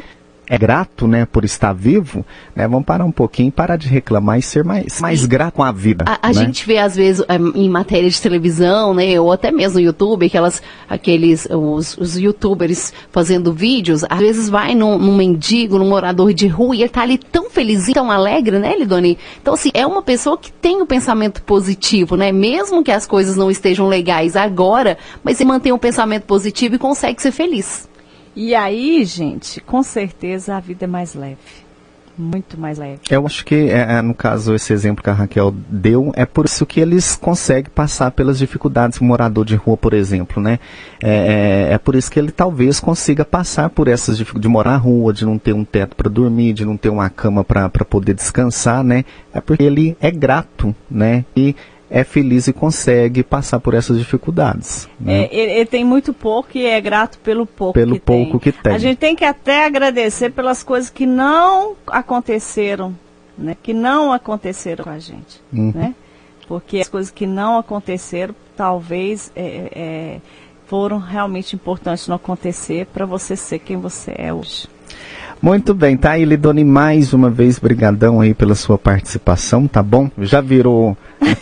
é 0.51 0.57
grato, 0.57 1.07
né, 1.07 1.25
por 1.25 1.45
estar 1.45 1.71
vivo, 1.71 2.25
né, 2.53 2.67
vamos 2.67 2.85
parar 2.85 3.05
um 3.05 3.11
pouquinho, 3.11 3.49
parar 3.49 3.77
de 3.77 3.87
reclamar 3.87 4.37
e 4.37 4.41
ser 4.41 4.65
mais, 4.65 4.99
mais 4.99 5.25
grato 5.25 5.53
com 5.53 5.63
a 5.63 5.71
vida. 5.71 6.03
A, 6.05 6.27
a 6.27 6.27
né? 6.27 6.33
gente 6.33 6.67
vê, 6.67 6.77
às 6.77 6.93
vezes, 6.93 7.23
eh, 7.25 7.37
em 7.55 7.69
matéria 7.69 8.09
de 8.09 8.21
televisão, 8.21 8.93
né, 8.93 9.17
ou 9.17 9.31
até 9.31 9.49
mesmo 9.49 9.79
no 9.79 9.85
YouTube, 9.85 10.25
aquelas, 10.25 10.61
aqueles, 10.89 11.47
os, 11.49 11.97
os 11.97 12.17
youtubers 12.17 12.91
fazendo 13.13 13.53
vídeos, 13.53 14.03
às 14.09 14.19
vezes 14.19 14.49
vai 14.49 14.75
num, 14.75 14.97
num 14.97 15.15
mendigo, 15.15 15.79
num 15.79 15.87
morador 15.87 16.33
de 16.33 16.47
rua, 16.47 16.75
e 16.75 16.81
ele 16.81 16.89
tá 16.89 17.03
ali 17.03 17.17
tão 17.17 17.49
felizinho, 17.49 17.93
tão 17.93 18.11
alegre, 18.11 18.59
né, 18.59 18.75
Lidoni? 18.77 19.17
Então, 19.41 19.53
assim, 19.53 19.69
é 19.73 19.87
uma 19.87 20.01
pessoa 20.01 20.37
que 20.37 20.51
tem 20.51 20.81
um 20.81 20.85
pensamento 20.85 21.41
positivo, 21.43 22.17
né, 22.17 22.33
mesmo 22.33 22.83
que 22.83 22.91
as 22.91 23.07
coisas 23.07 23.37
não 23.37 23.49
estejam 23.49 23.87
legais 23.87 24.35
agora, 24.35 24.97
mas 25.23 25.39
ele 25.39 25.47
mantém 25.47 25.71
um 25.71 25.77
pensamento 25.77 26.23
positivo 26.23 26.75
e 26.75 26.77
consegue 26.77 27.21
ser 27.21 27.31
feliz. 27.31 27.89
E 28.35 28.55
aí, 28.55 29.03
gente, 29.03 29.59
com 29.61 29.83
certeza 29.83 30.55
a 30.55 30.59
vida 30.59 30.85
é 30.85 30.87
mais 30.87 31.13
leve. 31.13 31.37
Muito 32.17 32.59
mais 32.59 32.77
leve. 32.77 32.99
Eu 33.09 33.25
acho 33.25 33.43
que, 33.45 33.55
é, 33.55 33.97
é, 33.97 34.01
no 34.01 34.13
caso, 34.13 34.53
esse 34.53 34.71
exemplo 34.73 35.03
que 35.03 35.09
a 35.09 35.13
Raquel 35.13 35.53
deu, 35.69 36.11
é 36.15 36.25
por 36.25 36.45
isso 36.45 36.65
que 36.65 36.79
eles 36.79 37.15
conseguem 37.15 37.71
passar 37.73 38.11
pelas 38.11 38.37
dificuldades. 38.37 39.01
Um 39.01 39.05
morador 39.05 39.45
de 39.45 39.55
rua, 39.55 39.77
por 39.77 39.93
exemplo, 39.93 40.41
né? 40.41 40.59
É, 41.01 41.69
é, 41.69 41.73
é 41.73 41.77
por 41.77 41.95
isso 41.95 42.11
que 42.11 42.19
ele 42.19 42.31
talvez 42.31 42.79
consiga 42.79 43.25
passar 43.25 43.69
por 43.69 43.87
essas 43.87 44.17
dificuldades 44.17 44.49
de 44.49 44.53
morar 44.53 44.71
na 44.71 44.77
rua, 44.77 45.13
de 45.13 45.25
não 45.25 45.37
ter 45.37 45.53
um 45.53 45.63
teto 45.65 45.95
para 45.95 46.09
dormir, 46.09 46.53
de 46.53 46.65
não 46.65 46.77
ter 46.77 46.89
uma 46.89 47.09
cama 47.09 47.43
para 47.43 47.69
poder 47.69 48.13
descansar, 48.13 48.83
né? 48.83 49.03
É 49.33 49.41
porque 49.41 49.63
ele 49.63 49.97
é 49.99 50.11
grato, 50.11 50.75
né? 50.89 51.25
E 51.35 51.55
é 51.93 52.05
feliz 52.05 52.47
e 52.47 52.53
consegue 52.53 53.21
passar 53.21 53.59
por 53.59 53.73
essas 53.73 53.99
dificuldades. 53.99 54.87
Né? 54.97 55.23
É, 55.25 55.29
ele, 55.31 55.51
ele 55.51 55.65
tem 55.65 55.83
muito 55.83 56.13
pouco 56.13 56.57
e 56.57 56.65
é 56.65 56.79
grato 56.79 57.19
pelo 57.19 57.45
pouco 57.45 57.73
Pelo 57.73 57.95
que 57.95 57.99
pouco 57.99 58.39
tem. 58.39 58.39
que 58.39 58.51
tem. 58.53 58.73
A 58.73 58.77
gente 58.77 58.97
tem 58.97 59.13
que 59.15 59.25
até 59.25 59.65
agradecer 59.65 60.29
pelas 60.31 60.63
coisas 60.63 60.89
que 60.89 61.05
não 61.05 61.75
aconteceram, 61.87 62.95
né? 63.37 63.57
Que 63.61 63.73
não 63.73 64.13
aconteceram 64.13 64.85
com 64.85 64.89
a 64.89 64.99
gente, 64.99 65.41
Uhum. 65.51 65.73
né? 65.75 65.93
Porque 66.47 66.79
as 66.79 66.87
coisas 66.87 67.11
que 67.11 67.27
não 67.27 67.57
aconteceram, 67.57 68.33
talvez 68.55 69.31
é, 69.35 69.71
é, 69.73 70.21
foram 70.67 70.97
realmente 70.97 71.55
importantes 71.55 72.07
não 72.07 72.15
acontecer 72.15 72.85
para 72.87 73.05
você 73.05 73.35
ser 73.35 73.59
quem 73.59 73.75
você 73.77 74.13
é 74.17 74.33
hoje. 74.33 74.67
Muito 75.41 75.73
bem, 75.73 75.97
tá 75.97 76.11
aí, 76.11 76.23
Lidoni, 76.23 76.63
mais 76.63 77.13
uma 77.13 77.27
vez, 77.29 77.57
brigadão 77.57 78.21
aí 78.21 78.31
pela 78.31 78.53
sua 78.53 78.77
participação, 78.77 79.67
tá 79.67 79.81
bom? 79.81 80.07
Já 80.19 80.39
virou 80.39 80.95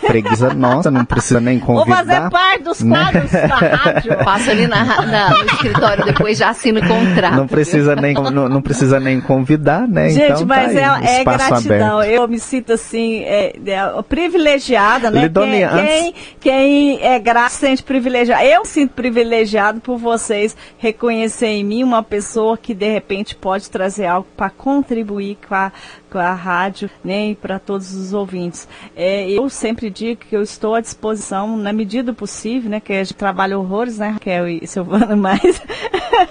freguesa 0.07 0.53
nossa, 0.55 0.89
não 0.89 1.03
precisa 1.03 1.41
nem 1.41 1.57
Vou 1.59 1.83
convidar. 1.83 2.05
fazer 2.05 2.29
parte 2.29 2.63
dos 2.63 2.81
né? 2.81 2.97
quadros 2.97 3.31
da 3.31 3.55
rádio. 3.57 4.15
Passa 4.23 4.51
ali 4.51 4.67
na, 4.67 4.85
na- 5.05 5.29
no 5.31 5.45
escritório, 5.47 6.05
depois 6.05 6.37
já 6.37 6.49
assina 6.49 6.79
o 6.79 6.87
contrato. 6.87 7.35
Não 7.35 7.45
precisa 7.47 7.93
nem, 7.93 8.13
não, 8.13 8.47
não 8.47 8.61
precisa 8.61 9.01
nem 9.01 9.19
convidar, 9.19 9.85
né? 9.85 10.09
Gente, 10.11 10.31
então, 10.31 10.45
mas 10.45 10.73
tá 10.73 10.95
aí, 10.95 11.05
é, 11.05 11.19
é 11.19 11.23
gratidão. 11.25 11.97
aberto. 11.99 12.09
Eu 12.13 12.25
me 12.27 12.39
sinto 12.39 12.71
assim, 12.71 13.19
é, 13.23 13.53
é, 13.65 14.01
privilegiada, 14.07 15.11
né? 15.11 15.23
Lidone, 15.23 15.51
quem, 15.51 15.63
antes- 15.65 15.89
quem, 15.89 16.13
quem 16.39 16.99
é 17.03 17.19
grato 17.19 17.51
se 17.51 17.57
sente 17.59 17.83
privilegiado. 17.83 18.43
Eu 18.43 18.61
me 18.61 18.67
sinto 18.67 18.91
privilegiado 18.93 19.81
por 19.81 19.97
vocês 19.97 20.55
reconhecer 20.77 21.47
em 21.47 21.65
mim 21.65 21.83
uma 21.83 22.01
pessoa 22.01 22.57
que 22.57 22.73
de 22.73 22.89
repente 22.89 23.35
pode 23.35 23.69
trazer 23.69 23.88
algo 24.05 24.27
para 24.35 24.49
contribuir 24.49 25.37
com 25.47 25.55
a, 25.55 25.71
com 26.09 26.17
a 26.17 26.33
rádio, 26.33 26.89
né? 27.03 27.29
E 27.31 27.35
para 27.35 27.59
todos 27.59 27.93
os 27.93 28.13
ouvintes. 28.13 28.67
É, 28.95 29.29
eu 29.29 29.49
sempre 29.49 29.89
digo 29.89 30.21
que 30.29 30.35
eu 30.35 30.41
estou 30.41 30.75
à 30.75 30.81
disposição, 30.81 31.57
na 31.57 31.71
medida 31.73 32.11
do 32.11 32.13
possível, 32.15 32.69
né? 32.69 32.79
Que 32.79 32.93
a 32.93 33.03
gente 33.03 33.13
trabalha 33.15 33.57
horrores, 33.57 33.97
né, 33.99 34.09
Raquel 34.09 34.47
e 34.47 34.65
Silvana, 34.67 35.15
mas. 35.17 35.61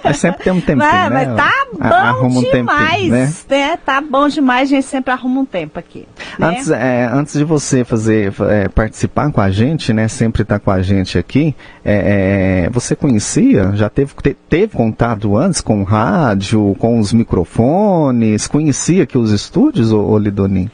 Mas 0.05 0.19
sempre 0.19 0.43
tem 0.45 0.53
um 0.53 0.61
tempinho, 0.61 0.79
Mas, 0.79 1.11
né? 1.11 1.27
mas 1.27 1.37
tá 1.37 2.13
bom 2.13 2.27
um 2.27 2.33
tempinho, 2.43 2.53
demais, 2.53 3.09
né? 3.09 3.33
né? 3.49 3.77
Tá 3.85 4.01
bom 4.01 4.29
demais, 4.29 4.69
a 4.71 4.75
gente 4.75 4.87
sempre 4.87 5.13
arruma 5.13 5.41
um 5.41 5.45
tempo 5.47 5.79
aqui. 5.79 6.07
né? 6.39 6.47
Antes, 6.49 6.71
é, 6.71 7.09
antes 7.13 7.35
de 7.35 7.45
você 7.45 7.85
fazer 7.85 8.33
é, 8.51 8.69
participar 8.69 9.31
com 9.33 9.41
a 9.41 9.51
gente, 9.51 9.93
né? 9.93 10.09
Sempre 10.09 10.43
estar 10.43 10.59
com 10.59 10.71
a 10.71 10.83
gente 10.83 11.17
aqui. 11.17 11.55
é, 11.85 12.65
é, 12.67 12.71
você 12.71 12.95
conhecia? 12.97 13.73
Já 13.75 13.89
teve, 13.89 14.13
te- 14.23 14.37
teve 14.49 14.77
contato 14.77 15.37
antes 15.37 15.61
com 15.61 15.81
o 15.81 15.85
rádio, 15.85 16.75
com 16.79 16.99
os 16.99 17.13
microfones? 17.13 18.47
Conhecia 18.47 19.05
aqui 19.05 19.17
os 19.17 19.31
estúdios, 19.33 19.68
ô, 19.93 20.11
ô 20.11 20.19
Lidonim? 20.19 20.71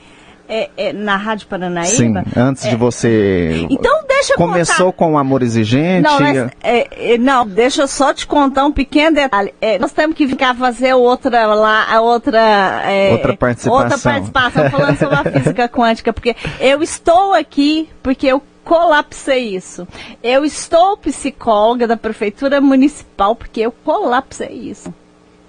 É, 0.47 0.69
é, 0.77 0.93
na 0.93 1.17
Rádio 1.17 1.47
Paranaíba. 1.49 1.89
Sim, 1.91 2.13
antes 2.37 2.65
de 2.65 2.75
É, 2.75 2.77
você. 2.77 3.67
Então 3.71 4.05
deixa 4.07 4.35
eu 4.35 4.37
Começou 4.37 4.93
contar. 4.93 4.99
com 4.99 5.13
o 5.15 5.19
amor 5.19 5.43
exigente. 5.43 6.03
Não, 6.03 6.21
mas, 6.21 6.37
é, 6.63 7.15
é, 7.15 7.19
não, 7.19 7.47
deixa 7.47 7.83
eu 7.83 7.89
só 7.89 8.13
te 8.13 8.27
contar 8.27 8.67
um 8.67 8.71
pequeno 8.73 9.17
detalhe. 9.17 9.55
É, 9.59 9.79
nós 9.79 9.93
temos 9.93 10.15
que 10.15 10.29
ficar 10.29 10.55
fazer 10.55 10.93
outra 10.93 11.47
lá, 11.47 11.87
a 11.91 12.01
outra, 12.03 12.83
Outra 13.13 13.37
participação. 13.37 13.73
outra 13.83 13.99
participação 13.99 14.71
falando 14.71 14.99
sobre 14.99 15.15
a 15.17 15.25
física 15.33 15.69
quântica, 15.69 16.13
porque 16.13 16.37
eu 16.61 16.83
estou 16.83 17.33
aqui 17.33 17.89
porque 18.03 18.27
eu 18.27 18.43
colapsei 18.65 19.57
isso. 19.57 19.89
Eu 20.23 20.45
estou 20.45 20.97
psicóloga 20.99 21.87
da 21.87 21.97
prefeitura 21.97 22.61
municipal 22.61 23.35
porque 23.35 23.61
eu 23.63 23.73
colapsei 23.73 24.49
isso. 24.49 24.93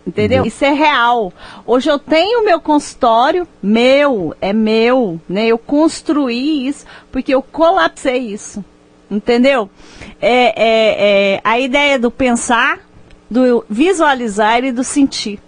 Entendeu? 0.05 0.41
Uhum. 0.41 0.47
Isso 0.47 0.63
é 0.63 0.71
real. 0.71 1.33
Hoje 1.65 1.89
eu 1.89 1.97
tenho 1.97 2.45
meu 2.45 2.61
consultório, 2.61 3.47
meu, 3.61 4.35
é 4.39 4.53
meu, 4.53 5.19
né? 5.27 5.47
Eu 5.47 5.57
construí 5.57 6.67
isso 6.67 6.85
porque 7.11 7.33
eu 7.33 7.41
colapsei 7.41 8.17
isso. 8.17 8.63
Entendeu? 9.09 9.69
É, 10.21 10.53
é, 10.55 11.33
é 11.33 11.41
a 11.43 11.59
ideia 11.59 11.97
do 11.97 12.11
pensar, 12.11 12.79
do 13.29 13.65
visualizar 13.69 14.63
e 14.63 14.71
do 14.71 14.83
sentir. 14.83 15.39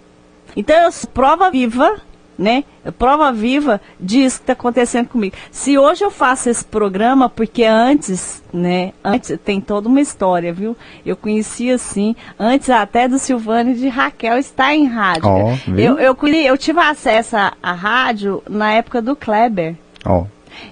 Então 0.56 0.76
eu 0.76 0.90
sou 0.90 1.08
prova 1.10 1.50
viva, 1.50 2.00
né? 2.38 2.64
Prova 2.98 3.32
viva 3.32 3.80
disso 3.98 4.36
que 4.36 4.42
está 4.44 4.52
acontecendo 4.52 5.08
comigo. 5.08 5.34
Se 5.50 5.76
hoje 5.76 6.04
eu 6.04 6.10
faço 6.10 6.48
esse 6.48 6.64
programa, 6.64 7.28
porque 7.28 7.64
antes, 7.64 8.42
né? 8.52 8.92
Antes 9.02 9.36
tem 9.44 9.60
toda 9.60 9.88
uma 9.88 10.00
história, 10.00 10.52
viu? 10.52 10.76
Eu 11.04 11.16
conhecia 11.16 11.74
assim, 11.74 12.14
antes 12.38 12.70
até 12.70 13.08
do 13.08 13.18
Silvano 13.18 13.70
e 13.70 13.74
de 13.74 13.88
Raquel 13.88 14.38
estar 14.38 14.74
em 14.74 14.86
rádio. 14.86 15.22
Viu? 15.66 15.98
eu, 15.98 16.14
eu, 16.14 16.16
eu 16.44 16.58
tive 16.58 16.80
acesso 16.80 17.36
à, 17.36 17.52
à 17.62 17.72
rádio 17.72 18.42
na 18.48 18.72
época 18.72 19.02
do 19.02 19.16
Kleber. 19.16 19.74
Ó, 20.04 20.24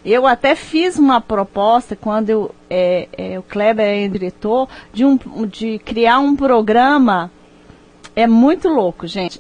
Eu 0.05 0.27
até 0.27 0.55
fiz 0.55 0.99
uma 0.99 1.21
proposta 1.21 1.97
quando 1.97 2.31
eu, 2.31 2.55
é, 2.71 3.09
é, 3.17 3.39
o 3.39 3.43
Kleber 3.43 3.85
é 3.87 4.09
diretor 4.09 4.69
de, 4.93 5.05
um, 5.05 5.19
de 5.47 5.79
criar 5.81 6.19
um 6.21 6.37
programa. 6.37 7.31
É 8.17 8.27
muito 8.27 8.69
louco, 8.69 9.07
gente. 9.07 9.39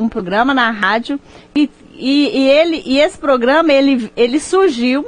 Um 0.00 0.08
programa 0.08 0.54
na 0.54 0.70
rádio 0.70 1.20
e, 1.54 1.70
e, 1.94 2.38
e 2.38 2.48
ele 2.50 2.82
e 2.86 2.98
esse 2.98 3.18
programa 3.18 3.70
ele, 3.72 4.10
ele 4.16 4.40
surgiu, 4.40 5.06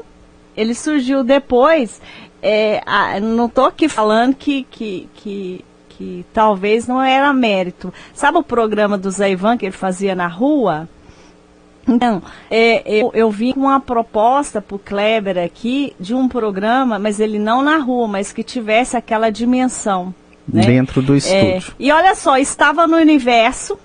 ele 0.56 0.74
surgiu 0.74 1.24
depois. 1.24 2.00
É, 2.42 2.82
a- 2.84 3.18
não 3.18 3.46
estou 3.46 3.64
aqui 3.64 3.88
falando 3.88 4.34
que, 4.34 4.64
que, 4.70 5.08
que, 5.14 5.64
que 5.88 6.26
talvez 6.34 6.86
não 6.86 7.02
era 7.02 7.32
mérito. 7.32 7.92
Sabe 8.12 8.36
o 8.38 8.42
programa 8.42 8.98
do 8.98 9.10
Zé 9.10 9.30
Ivan 9.30 9.56
que 9.56 9.64
ele 9.64 9.72
fazia 9.72 10.14
na 10.14 10.26
rua? 10.26 10.86
Então, 11.88 12.20
é, 12.50 12.82
eu, 12.84 13.10
eu 13.14 13.30
vim 13.30 13.52
com 13.52 13.60
uma 13.60 13.80
proposta 13.80 14.60
para 14.60 14.74
o 14.74 14.78
Kleber 14.78 15.38
aqui 15.38 15.94
de 15.98 16.14
um 16.14 16.28
programa, 16.28 16.98
mas 16.98 17.18
ele 17.20 17.38
não 17.38 17.62
na 17.62 17.78
rua, 17.78 18.08
mas 18.08 18.32
que 18.32 18.42
tivesse 18.42 18.96
aquela 18.96 19.30
dimensão. 19.30 20.12
Né? 20.48 20.64
Dentro 20.64 21.02
do 21.02 21.14
É, 21.14 21.16
estúdio. 21.16 21.74
e 21.78 21.90
olha 21.90 22.14
só, 22.14 22.36
estava 22.38 22.86
no 22.86 22.96
universo, 22.96 23.76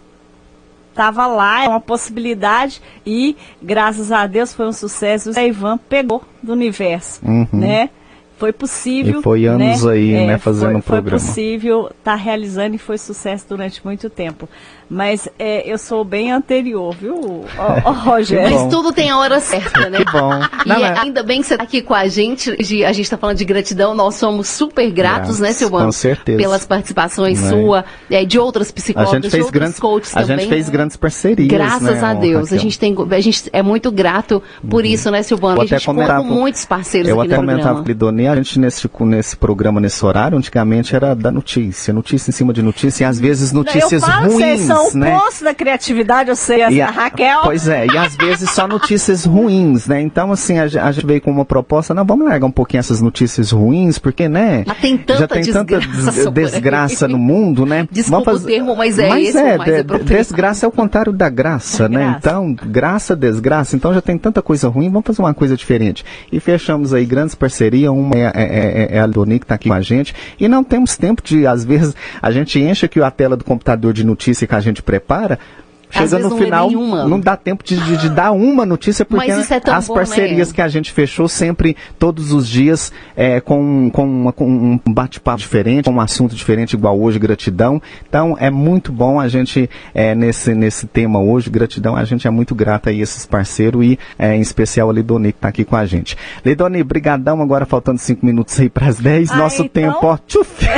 estava 0.90 1.26
lá, 1.26 1.64
é 1.66 1.68
uma 1.68 1.80
possibilidade, 1.82 2.82
e 3.06 3.36
graças 3.62 4.12
a 4.12 4.28
Deus 4.28 4.54
foi 4.54 4.68
um 4.68 4.74
sucesso. 4.74 5.32
O 5.32 5.40
Ivan 5.40 5.78
pegou 5.78 6.24
do 6.44 6.52
universo, 6.54 7.20
Uhum. 7.26 7.48
né? 7.52 7.90
Foi 8.38 8.52
possível. 8.52 9.20
E 9.20 9.24
foi 9.24 9.46
anos 9.46 9.84
né? 9.84 9.92
aí, 9.94 10.26
né, 10.26 10.38
fazendo 10.40 10.70
foi, 10.72 10.76
um 10.78 10.82
programa. 10.82 11.20
Foi 11.20 11.28
possível 11.28 11.92
estar 11.98 12.16
realizando 12.16 12.76
e 12.76 12.80
foi 12.80 12.98
sucesso 12.98 13.46
durante 13.48 13.84
muito 13.86 14.10
tempo. 14.10 14.50
Mas 14.94 15.26
é, 15.40 15.72
eu 15.72 15.78
sou 15.78 16.04
bem 16.04 16.34
anterior, 16.34 16.94
viu, 16.94 17.16
ô, 17.16 17.46
ô, 17.86 17.92
Rogério? 17.94 18.60
Mas 18.60 18.70
tudo 18.70 18.92
tem 18.92 19.10
a 19.10 19.18
hora 19.18 19.40
certa, 19.42 19.90
né? 19.90 20.00
Que 20.04 20.12
bom. 20.12 20.34
E 20.66 20.68
Não, 20.68 20.76
é- 20.76 20.82
é- 20.82 21.00
ainda 21.00 21.24
bem 21.24 21.40
que 21.40 21.48
você 21.48 21.54
está 21.54 21.64
aqui 21.64 21.82
com 21.82 21.94
a 21.94 22.10
gente. 22.10 22.54
de- 22.58 22.84
a 22.84 22.92
gente 22.92 23.06
está 23.06 23.18
falando 23.18 23.38
de 23.38 23.46
gratidão. 23.46 23.96
Nós 23.96 24.16
somos 24.16 24.50
super 24.50 24.92
gratos, 24.92 25.12
Gratos, 25.22 25.40
né, 25.40 25.54
Silvano? 25.54 25.86
com 25.86 25.92
certeza. 25.94 26.38
Pelas 26.38 26.66
participações 26.66 27.42
Né? 27.42 27.50
sua, 27.50 27.86
é, 28.10 28.26
de 28.26 28.38
outras 28.38 28.70
A 28.70 28.74
psicólogas, 28.74 29.14
gente 29.14 29.24
de 29.24 29.30
fez 29.30 29.50
grandes, 29.50 29.80
coaches 29.80 30.14
a 30.18 30.22
também. 30.24 30.40
gente 30.40 30.50
fez 30.50 30.68
grandes 30.68 30.98
parcerias. 30.98 31.48
Graças 31.48 32.02
né, 32.02 32.04
a 32.04 32.14
Deus. 32.14 32.52
A 32.52 32.58
gente, 32.58 32.78
tem, 32.78 32.94
a 33.12 33.20
gente 33.22 33.50
é 33.54 33.62
muito 33.64 33.90
grato 33.94 34.44
por 34.70 34.86
isso, 34.86 35.10
né, 35.10 35.24
Silvano? 35.24 35.56
Eu 35.56 35.62
a 35.62 35.66
gente 35.66 35.76
até 35.76 35.86
conta 35.86 35.96
comentava- 36.02 36.28
com 36.28 36.34
muitos 36.34 36.66
parceiros 36.66 37.08
Eu 37.10 37.22
aqui 37.22 37.30
até 37.32 37.38
no 37.38 37.48
comentava 37.48 37.76
programa. 37.76 37.84
com 37.84 37.86
o 37.86 37.88
Lidoni, 37.88 38.28
a 38.28 38.36
gente 38.36 38.60
nesse, 38.60 38.90
nesse 39.02 39.38
programa, 39.38 39.80
nesse 39.80 40.06
horário, 40.06 40.38
antigamente 40.38 40.94
era 40.94 41.16
da 41.16 41.32
notícia, 41.32 41.94
notícia 41.94 42.30
em 42.30 42.34
cima 42.34 42.52
de 42.52 42.62
notícia, 42.62 43.06
e 43.06 43.08
às 43.08 43.18
vezes 43.18 43.54
notícias 43.54 44.04
eu 44.04 44.32
ruins, 44.32 44.68
são 44.90 45.00
né? 45.00 45.16
o 45.16 45.20
poço 45.22 45.44
da 45.44 45.54
criatividade, 45.54 46.30
eu 46.30 46.36
sei, 46.36 46.68
E 46.70 46.82
a, 46.82 46.90
Raquel. 46.90 47.42
Pois 47.44 47.68
é, 47.68 47.86
e 47.88 47.98
às 47.98 48.16
vezes 48.16 48.50
só 48.52 48.68
notícias 48.68 49.26
ruins, 49.26 49.88
né? 49.88 50.02
Então, 50.02 50.32
assim, 50.32 50.58
a, 50.60 50.64
a 50.64 50.92
gente 50.92 51.06
veio 51.06 51.22
com 51.22 51.32
uma 51.32 51.46
proposta, 51.46 51.94
não, 51.94 52.06
vamos 52.06 52.26
largar 52.28 52.46
um 52.48 52.52
pouquinho 52.52 52.80
essas 52.80 53.02
notícias 53.02 53.52
ruins, 53.52 53.98
porque, 54.00 54.28
né? 54.28 54.64
Mas 54.66 54.78
tem 54.80 54.98
tanta 54.98 55.20
já 55.20 55.28
tem 55.28 55.44
tanta 55.44 55.80
desgraça 55.80 56.30
aí. 56.30 56.32
desgraça 56.34 57.08
no 57.08 57.18
mundo, 57.18 57.66
né? 57.66 57.88
Desculpa 57.92 58.34
o 58.34 58.40
termo, 58.40 58.76
mas 58.76 58.98
é 59.00 59.22
esse 59.22 59.38
o 59.38 59.58
mais 59.58 59.72
de- 59.72 59.80
apropriado. 59.80 60.06
desgraça 60.18 60.66
é 60.66 60.70
o 60.70 60.72
contrário 60.72 61.12
da 61.14 61.30
graça, 61.30 61.88
né? 61.90 62.00
graça. 62.06 62.18
Então, 62.20 62.56
graça, 62.68 63.16
desgraça, 63.16 63.76
então 63.76 63.94
já 63.94 64.02
tem 64.02 64.18
tanta 64.18 64.42
coisa 64.42 64.68
ruim, 64.68 64.90
vamos 64.90 65.06
fazer 65.06 65.22
uma 65.22 65.34
coisa 65.34 65.56
diferente. 65.56 66.04
E 66.32 66.40
fechamos 66.40 66.94
aí 66.94 67.06
grandes 67.06 67.36
parcerias, 67.36 67.92
uma 67.92 68.16
é, 68.16 68.32
é, 68.34 68.88
é- 68.94 68.98
é 68.98 69.00
a 69.00 69.08
Doni 69.08 69.40
que 69.40 69.46
está 69.46 69.56
aqui 69.56 69.70
com 69.70 69.76
a 69.76 69.82
gente, 69.82 70.14
e 70.40 70.48
não 70.48 70.64
temos 70.64 70.98
tempo 70.98 71.22
de, 71.24 71.46
às 71.46 71.64
vezes, 71.66 71.96
a 72.22 72.32
gente 72.32 72.60
enche 72.60 72.86
aqui 72.86 73.02
a 73.02 73.12
tela 73.12 73.36
do 73.36 73.44
computador 73.44 73.94
de 73.94 74.06
notícia 74.06 74.48
que 74.48 74.56
a 74.56 74.60
gente 74.62 74.82
prepara, 74.82 75.40
Chega 75.92 76.20
no 76.20 76.30
não 76.30 76.38
lê 76.38 76.46
final, 76.46 76.70
não 77.08 77.20
dá 77.20 77.36
tempo 77.36 77.64
de, 77.64 77.78
de- 77.78 77.98
de 77.98 78.10
dar 78.10 78.32
uma 78.32 78.66
notícia, 78.66 79.04
porque 79.06 79.30
é 79.30 79.34
as 79.72 79.88
bom, 79.88 79.94
parcerias 79.94 80.50
né? 80.50 80.56
que 80.56 80.62
a 80.62 80.68
gente 80.68 80.92
fechou 80.92 81.28
sempre, 81.28 81.76
todos 82.00 82.32
os 82.32 82.48
dias, 82.48 82.92
é, 83.16 83.40
com, 83.42 83.90
com, 83.92 84.04
uma- 84.06 84.32
com 84.34 84.46
um 84.48 84.80
bate-papo 84.94 85.38
diferente, 85.40 85.86
com 85.86 85.92
um 85.92 86.02
assunto 86.02 86.36
diferente, 86.36 86.74
igual 86.74 87.00
hoje, 87.00 87.20
gratidão. 87.20 87.82
Então, 88.08 88.36
é 88.40 88.50
muito 88.50 88.92
bom 88.92 89.20
a 89.20 89.28
gente, 89.28 89.70
é, 89.94 90.16
nesse, 90.16 90.54
nesse 90.56 90.88
tema 90.88 91.20
hoje, 91.20 91.50
gratidão, 91.50 91.96
a 91.96 92.04
gente 92.04 92.28
é 92.28 92.30
muito 92.32 92.56
grato 92.56 92.90
aí 92.90 93.00
a 93.00 93.04
esses 93.04 93.26
parceiros 93.26 93.84
e, 93.86 94.00
é, 94.18 94.36
em 94.36 94.42
especial, 94.42 94.90
a 94.90 94.94
Lidoni, 94.94 95.32
que 95.32 95.38
está 95.38 95.50
aqui 95.50 95.64
com 95.66 95.76
a 95.76 95.86
gente. 95.86 96.16
Lidoni, 96.46 96.84
brigadão, 96.84 97.42
agora 97.42 97.66
faltando 97.66 98.00
cinco 98.00 98.26
minutos 98.26 98.60
aí 98.60 98.70
para 98.70 98.88
as 98.88 98.98
10, 99.00 99.32
Ah, 99.32 99.36
nosso 99.36 99.64
então- 99.64 99.84
tempo, 99.94 100.00
ó, 100.08 100.18
tchuf! 100.26 100.52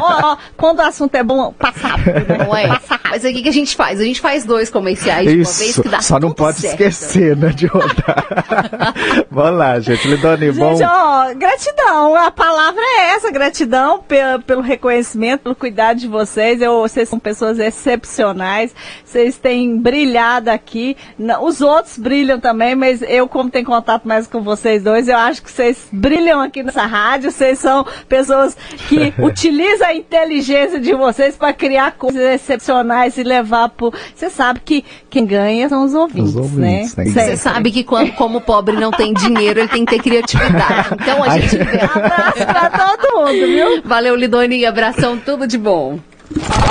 Ó, 0.00 0.32
ó, 0.32 0.36
quando 0.56 0.78
o 0.78 0.82
assunto 0.82 1.14
é 1.14 1.22
bom, 1.22 1.52
passa 1.52 1.88
rápido, 1.88 2.12
né? 2.28 2.38
Não 2.46 2.56
é? 2.56 2.68
Passa 2.68 2.94
rápido. 2.94 3.10
Mas 3.10 3.24
aí 3.24 3.32
o 3.38 3.42
que 3.42 3.48
a 3.48 3.52
gente 3.52 3.76
faz? 3.76 3.83
A 4.00 4.04
gente 4.04 4.20
faz 4.20 4.44
dois 4.44 4.70
comerciais 4.70 5.28
de 5.28 5.34
uma 5.36 5.44
vez 5.44 5.60
Isso, 5.60 5.82
que 5.82 5.88
dá 5.88 6.00
só 6.00 6.14
não 6.14 6.28
tudo 6.30 6.34
pode 6.36 6.58
certo. 6.60 6.72
esquecer, 6.80 7.36
né, 7.36 7.48
de 7.50 7.66
rodar. 7.66 8.24
Vamos 9.30 9.58
lá, 9.58 9.80
gente. 9.80 10.06
Lidoni, 10.08 10.52
bom. 10.52 10.76
Gente, 10.76 10.88
ó, 10.88 11.34
gratidão. 11.34 12.14
A 12.16 12.30
palavra 12.30 12.80
é 12.80 13.14
essa, 13.14 13.30
gratidão 13.30 14.00
pe- 14.00 14.16
pelo 14.46 14.60
reconhecimento, 14.62 15.42
pelo 15.42 15.54
cuidado 15.54 15.98
de 15.98 16.08
vocês. 16.08 16.60
Eu, 16.62 16.80
vocês 16.80 17.08
são 17.08 17.18
pessoas 17.18 17.58
excepcionais. 17.58 18.74
Vocês 19.04 19.36
têm 19.36 19.78
brilhado 19.78 20.50
aqui. 20.50 20.96
Os 21.42 21.60
outros 21.60 21.98
brilham 21.98 22.38
também, 22.40 22.74
mas 22.74 23.02
eu, 23.02 23.28
como 23.28 23.50
tenho 23.50 23.64
contato 23.66 24.06
mais 24.06 24.26
com 24.26 24.40
vocês 24.42 24.82
dois, 24.82 25.08
eu 25.08 25.16
acho 25.16 25.42
que 25.42 25.50
vocês 25.50 25.86
brilham 25.92 26.40
aqui 26.40 26.62
nessa 26.62 26.86
rádio. 26.86 27.30
Vocês 27.30 27.58
são 27.58 27.84
pessoas 28.08 28.56
que 28.88 29.12
utilizam 29.22 29.88
a 29.88 29.94
inteligência 29.94 30.78
de 30.80 30.94
vocês 30.94 31.36
para 31.36 31.52
criar 31.52 31.92
coisas 31.92 32.22
excepcionais 32.22 33.16
e 33.18 33.22
levar 33.22 33.68
pro. 33.74 33.92
Você 34.14 34.30
sabe 34.30 34.60
que 34.64 34.84
quem 35.10 35.26
ganha 35.26 35.68
são 35.68 35.84
os 35.84 35.94
ouvintes, 35.94 36.36
ouvintes, 36.36 36.96
né? 36.96 37.04
né? 37.04 37.10
E 37.10 37.12
Você 37.12 37.36
sabe 37.36 37.70
que 37.70 37.84
quando, 37.84 38.12
como 38.12 38.38
o 38.38 38.40
pobre 38.40 38.76
não 38.76 38.90
tem 38.90 39.12
dinheiro, 39.12 39.60
ele 39.60 39.68
tem 39.68 39.84
que 39.84 39.96
ter 39.96 40.02
criatividade. 40.02 40.88
Então 41.00 41.22
a 41.22 41.38
gente 41.38 41.56
Abraço 41.94 42.46
pra 42.46 42.70
todo 42.70 43.18
mundo, 43.18 43.46
viu? 43.46 43.82
Valeu, 43.84 44.16
Lidoni. 44.16 44.64
Abração, 44.64 45.18
tudo 45.18 45.46
de 45.46 45.58
bom. 45.58 45.98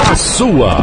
A 0.10 0.16
sua. 0.16 0.78